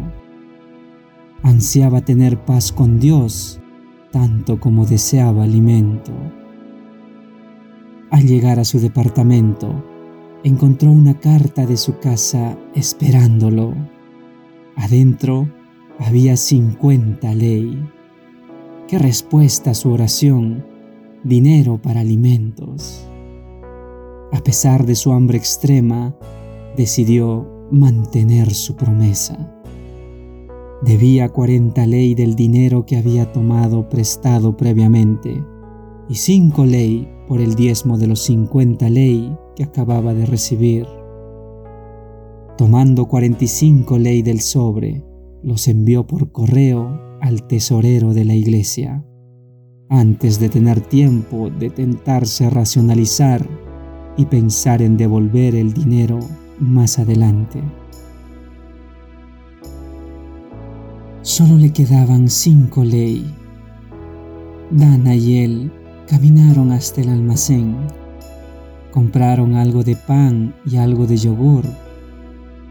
Ansiaba 1.43 2.03
tener 2.03 2.43
paz 2.43 2.71
con 2.71 2.99
Dios 2.99 3.58
tanto 4.11 4.59
como 4.59 4.85
deseaba 4.85 5.43
alimento. 5.43 6.11
Al 8.11 8.25
llegar 8.25 8.59
a 8.59 8.65
su 8.65 8.79
departamento, 8.79 9.83
encontró 10.43 10.91
una 10.91 11.19
carta 11.19 11.65
de 11.65 11.77
su 11.77 11.99
casa 11.99 12.57
esperándolo. 12.73 13.73
Adentro 14.75 15.47
había 15.99 16.37
50 16.37 17.33
ley. 17.35 17.79
¿Qué 18.87 18.97
respuesta 18.97 19.71
a 19.71 19.75
su 19.75 19.91
oración? 19.91 20.63
dinero 21.23 21.77
para 21.81 21.99
alimentos. 22.01 23.05
A 24.31 24.41
pesar 24.43 24.85
de 24.85 24.95
su 24.95 25.11
hambre 25.11 25.37
extrema, 25.37 26.15
decidió 26.77 27.67
mantener 27.71 28.53
su 28.53 28.75
promesa. 28.75 29.58
Debía 30.81 31.27
40 31.27 31.85
ley 31.87 32.15
del 32.15 32.35
dinero 32.35 32.85
que 32.85 32.97
había 32.97 33.31
tomado 33.31 33.89
prestado 33.89 34.55
previamente 34.55 35.43
y 36.07 36.15
5 36.15 36.65
ley 36.65 37.07
por 37.27 37.41
el 37.41 37.55
diezmo 37.55 37.97
de 37.97 38.07
los 38.07 38.21
50 38.21 38.89
ley 38.89 39.35
que 39.55 39.63
acababa 39.63 40.13
de 40.13 40.25
recibir. 40.25 40.87
Tomando 42.57 43.07
45 43.07 43.97
ley 43.97 44.21
del 44.21 44.39
sobre, 44.39 45.03
los 45.43 45.67
envió 45.67 46.07
por 46.07 46.31
correo 46.31 46.99
al 47.21 47.45
tesorero 47.47 48.13
de 48.13 48.25
la 48.25 48.35
iglesia 48.35 49.03
antes 49.89 50.39
de 50.39 50.49
tener 50.49 50.81
tiempo 50.81 51.49
de 51.49 51.71
tentarse 51.71 52.45
a 52.45 52.49
racionalizar 52.51 53.45
y 54.17 54.25
pensar 54.25 54.81
en 54.81 54.97
devolver 54.97 55.55
el 55.55 55.73
dinero 55.73 56.19
más 56.59 56.99
adelante. 56.99 57.61
Solo 61.29 61.57
le 61.57 61.71
quedaban 61.71 62.27
cinco 62.27 62.83
ley. 62.83 63.31
Dana 64.71 65.13
y 65.13 65.37
él 65.37 65.71
caminaron 66.07 66.71
hasta 66.71 67.01
el 67.01 67.09
almacén. 67.09 67.77
Compraron 68.89 69.53
algo 69.53 69.83
de 69.83 69.95
pan 69.95 70.55
y 70.65 70.77
algo 70.77 71.05
de 71.05 71.17
yogur, 71.17 71.65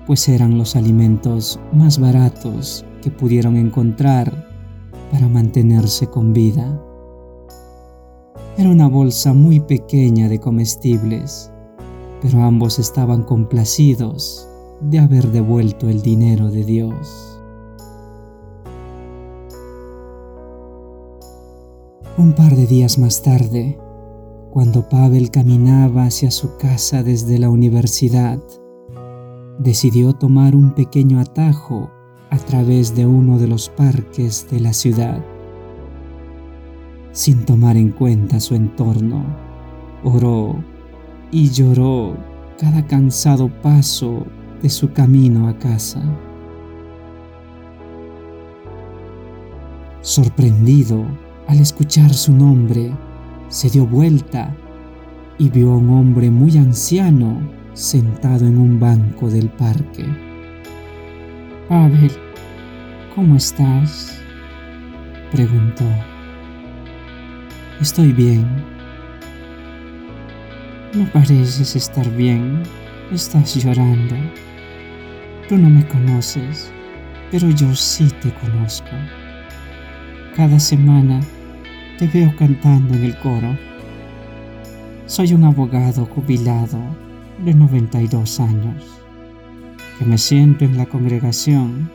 pues 0.08 0.28
eran 0.28 0.58
los 0.58 0.74
alimentos 0.74 1.60
más 1.72 2.00
baratos 2.00 2.84
que 3.00 3.12
pudieron 3.12 3.56
encontrar 3.56 4.48
para 5.12 5.28
mantenerse 5.28 6.08
con 6.08 6.32
vida. 6.32 6.82
Era 8.56 8.70
una 8.70 8.88
bolsa 8.88 9.34
muy 9.34 9.60
pequeña 9.60 10.28
de 10.28 10.40
comestibles, 10.40 11.52
pero 12.20 12.42
ambos 12.42 12.80
estaban 12.80 13.22
complacidos 13.22 14.48
de 14.80 14.98
haber 14.98 15.28
devuelto 15.28 15.88
el 15.88 16.02
dinero 16.02 16.50
de 16.50 16.64
Dios. 16.64 17.27
Un 22.18 22.32
par 22.34 22.56
de 22.56 22.66
días 22.66 22.98
más 22.98 23.22
tarde, 23.22 23.78
cuando 24.50 24.88
Pavel 24.88 25.30
caminaba 25.30 26.02
hacia 26.04 26.32
su 26.32 26.56
casa 26.56 27.04
desde 27.04 27.38
la 27.38 27.48
universidad, 27.48 28.40
decidió 29.60 30.12
tomar 30.12 30.56
un 30.56 30.74
pequeño 30.74 31.20
atajo 31.20 31.90
a 32.30 32.36
través 32.38 32.96
de 32.96 33.06
uno 33.06 33.38
de 33.38 33.46
los 33.46 33.68
parques 33.68 34.48
de 34.50 34.60
la 34.60 34.72
ciudad 34.72 35.24
sin 37.12 37.44
tomar 37.44 37.76
en 37.76 37.90
cuenta 37.90 38.38
su 38.38 38.54
entorno. 38.54 39.24
Oró 40.04 40.54
y 41.30 41.50
lloró 41.50 42.16
cada 42.60 42.86
cansado 42.86 43.48
paso 43.62 44.24
de 44.62 44.70
su 44.70 44.92
camino 44.92 45.48
a 45.48 45.58
casa. 45.58 46.00
Sorprendido 50.00 51.04
al 51.48 51.60
escuchar 51.60 52.12
su 52.12 52.34
nombre, 52.34 52.92
se 53.48 53.70
dio 53.70 53.86
vuelta 53.86 54.54
y 55.38 55.48
vio 55.48 55.72
a 55.72 55.76
un 55.78 55.88
hombre 55.90 56.30
muy 56.30 56.58
anciano 56.58 57.40
sentado 57.72 58.46
en 58.46 58.58
un 58.58 58.78
banco 58.78 59.30
del 59.30 59.48
parque. 59.48 60.04
Abel, 61.70 62.12
¿cómo 63.14 63.36
estás? 63.36 64.20
preguntó. 65.32 65.84
Estoy 67.80 68.12
bien. 68.12 68.46
No 70.92 71.10
pareces 71.12 71.76
estar 71.76 72.10
bien. 72.14 72.62
Estás 73.10 73.54
llorando. 73.54 74.16
Tú 75.48 75.56
no 75.56 75.70
me 75.70 75.86
conoces, 75.88 76.70
pero 77.30 77.48
yo 77.48 77.74
sí 77.74 78.06
te 78.20 78.34
conozco. 78.34 78.90
Cada 80.36 80.58
semana 80.60 81.20
te 81.98 82.06
veo 82.06 82.32
cantando 82.36 82.94
en 82.94 83.02
el 83.02 83.18
coro. 83.18 83.58
Soy 85.06 85.34
un 85.34 85.42
abogado 85.42 86.06
jubilado 86.06 86.78
de 87.44 87.52
92 87.52 88.38
años, 88.38 88.84
que 89.98 90.04
me 90.04 90.16
siento 90.16 90.64
en 90.64 90.76
la 90.76 90.86
congregación 90.86 91.90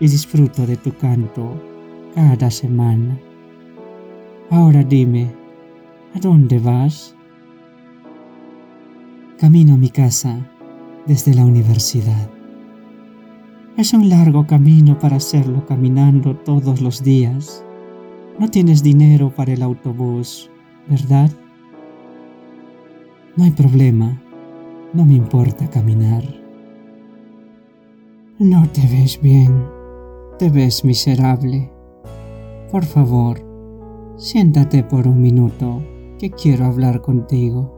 y 0.00 0.08
disfruto 0.08 0.66
de 0.66 0.76
tu 0.76 0.92
canto 0.96 1.62
cada 2.16 2.50
semana. 2.50 3.16
Ahora 4.50 4.82
dime, 4.82 5.30
¿a 6.16 6.18
dónde 6.18 6.58
vas? 6.58 7.14
Camino 9.38 9.74
a 9.74 9.76
mi 9.76 9.90
casa 9.90 10.44
desde 11.06 11.34
la 11.34 11.44
universidad. 11.44 12.28
Es 13.76 13.92
un 13.92 14.08
largo 14.08 14.44
camino 14.48 14.98
para 14.98 15.16
hacerlo 15.16 15.64
caminando 15.66 16.34
todos 16.34 16.80
los 16.80 17.04
días. 17.04 17.64
No 18.40 18.50
tienes 18.50 18.82
dinero 18.82 19.32
para 19.32 19.52
el 19.52 19.62
autobús, 19.62 20.50
¿verdad? 20.88 21.30
No 23.36 23.44
hay 23.44 23.52
problema, 23.52 24.20
no 24.92 25.04
me 25.04 25.14
importa 25.14 25.70
caminar. 25.70 26.24
No 28.40 28.68
te 28.70 28.80
ves 28.80 29.20
bien, 29.22 29.64
te 30.38 30.50
ves 30.50 30.84
miserable. 30.84 31.70
Por 32.72 32.84
favor, 32.84 33.50
Siéntate 34.20 34.84
por 34.84 35.08
un 35.08 35.22
minuto, 35.22 35.82
que 36.18 36.30
quiero 36.30 36.66
hablar 36.66 37.00
contigo. 37.00 37.72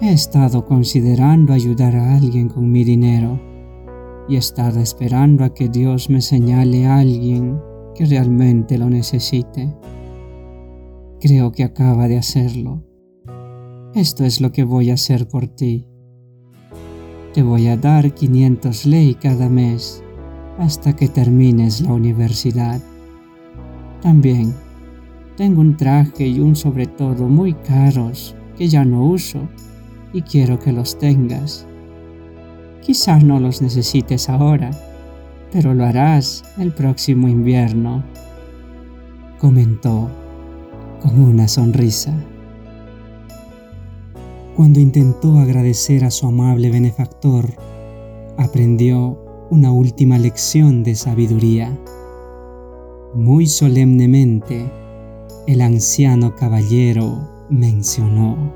He 0.00 0.10
estado 0.14 0.64
considerando 0.64 1.52
ayudar 1.52 1.94
a 1.94 2.16
alguien 2.16 2.48
con 2.48 2.72
mi 2.72 2.84
dinero 2.84 3.38
y 4.30 4.36
he 4.36 4.38
estado 4.38 4.80
esperando 4.80 5.44
a 5.44 5.52
que 5.52 5.68
Dios 5.68 6.08
me 6.08 6.22
señale 6.22 6.86
a 6.86 7.00
alguien 7.00 7.60
que 7.98 8.06
realmente 8.06 8.78
lo 8.78 8.88
necesite. 8.88 9.74
Creo 11.20 11.50
que 11.50 11.64
acaba 11.64 12.06
de 12.06 12.16
hacerlo. 12.16 12.84
Esto 13.92 14.24
es 14.24 14.40
lo 14.40 14.52
que 14.52 14.62
voy 14.62 14.90
a 14.90 14.94
hacer 14.94 15.26
por 15.26 15.48
ti. 15.48 15.84
Te 17.34 17.42
voy 17.42 17.66
a 17.66 17.76
dar 17.76 18.14
500 18.14 18.86
ley 18.86 19.16
cada 19.16 19.48
mes 19.48 20.04
hasta 20.58 20.94
que 20.94 21.08
termines 21.08 21.80
la 21.80 21.92
universidad. 21.92 22.80
También 24.00 24.54
tengo 25.36 25.60
un 25.60 25.76
traje 25.76 26.28
y 26.28 26.38
un 26.38 26.54
sobre 26.54 26.86
todo 26.86 27.26
muy 27.26 27.52
caros 27.52 28.36
que 28.56 28.68
ya 28.68 28.84
no 28.84 29.06
uso 29.06 29.40
y 30.12 30.22
quiero 30.22 30.60
que 30.60 30.70
los 30.70 30.96
tengas. 31.00 31.66
Quizás 32.80 33.24
no 33.24 33.40
los 33.40 33.60
necesites 33.60 34.28
ahora, 34.28 34.70
pero 35.52 35.74
lo 35.74 35.84
harás 35.84 36.44
el 36.58 36.72
próximo 36.72 37.28
invierno, 37.28 38.04
comentó 39.38 40.08
con 41.00 41.20
una 41.20 41.48
sonrisa. 41.48 42.12
Cuando 44.56 44.80
intentó 44.80 45.38
agradecer 45.38 46.04
a 46.04 46.10
su 46.10 46.26
amable 46.26 46.70
benefactor, 46.70 47.54
aprendió 48.36 49.46
una 49.50 49.72
última 49.72 50.18
lección 50.18 50.82
de 50.82 50.94
sabiduría. 50.94 51.78
Muy 53.14 53.46
solemnemente, 53.46 54.70
el 55.46 55.60
anciano 55.62 56.34
caballero 56.34 57.46
mencionó. 57.48 58.52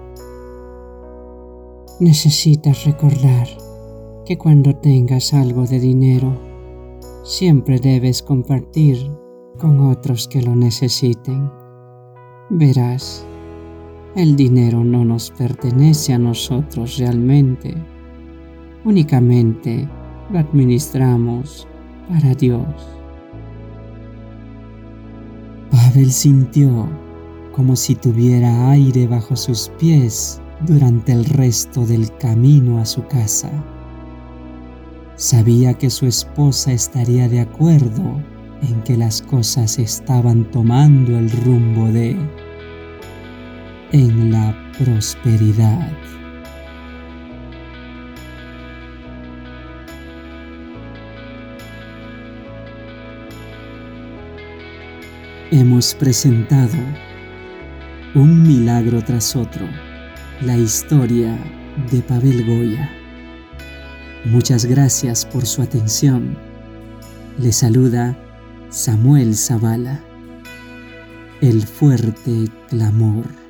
Necesitas 2.00 2.84
recordar 2.84 3.46
que 4.26 4.36
cuando 4.36 4.74
tengas 4.74 5.32
algo 5.32 5.66
de 5.66 5.78
dinero, 5.80 6.51
siempre 7.22 7.78
debes 7.78 8.22
compartir 8.22 8.98
con 9.58 9.80
otros 9.80 10.28
que 10.28 10.42
lo 10.42 10.56
necesiten. 10.56 11.50
Verás, 12.50 13.26
el 14.14 14.36
dinero 14.36 14.84
no 14.84 15.04
nos 15.04 15.30
pertenece 15.30 16.12
a 16.12 16.18
nosotros 16.18 16.98
realmente, 16.98 17.74
únicamente 18.84 19.88
lo 20.30 20.38
administramos 20.38 21.66
para 22.08 22.34
Dios. 22.34 22.66
Pavel 25.70 26.10
sintió 26.12 26.88
como 27.52 27.76
si 27.76 27.94
tuviera 27.94 28.70
aire 28.70 29.06
bajo 29.06 29.36
sus 29.36 29.70
pies 29.78 30.40
durante 30.66 31.12
el 31.12 31.24
resto 31.24 31.86
del 31.86 32.14
camino 32.16 32.78
a 32.78 32.84
su 32.84 33.06
casa. 33.06 33.50
Sabía 35.22 35.74
que 35.74 35.88
su 35.88 36.06
esposa 36.06 36.72
estaría 36.72 37.28
de 37.28 37.38
acuerdo 37.38 38.20
en 38.60 38.82
que 38.82 38.96
las 38.96 39.22
cosas 39.22 39.78
estaban 39.78 40.50
tomando 40.50 41.16
el 41.16 41.30
rumbo 41.30 41.86
de 41.86 42.16
en 43.92 44.32
la 44.32 44.52
prosperidad. 44.76 45.92
Hemos 55.52 55.94
presentado 55.94 56.74
un 58.16 58.42
milagro 58.42 59.00
tras 59.04 59.36
otro, 59.36 59.68
la 60.40 60.56
historia 60.56 61.38
de 61.92 62.02
Pavel 62.02 62.44
Goya. 62.44 63.01
Muchas 64.24 64.66
gracias 64.66 65.26
por 65.26 65.46
su 65.46 65.62
atención. 65.62 66.36
Le 67.38 67.50
saluda 67.50 68.16
Samuel 68.70 69.34
Zavala. 69.34 70.00
El 71.40 71.66
fuerte 71.66 72.48
clamor. 72.68 73.41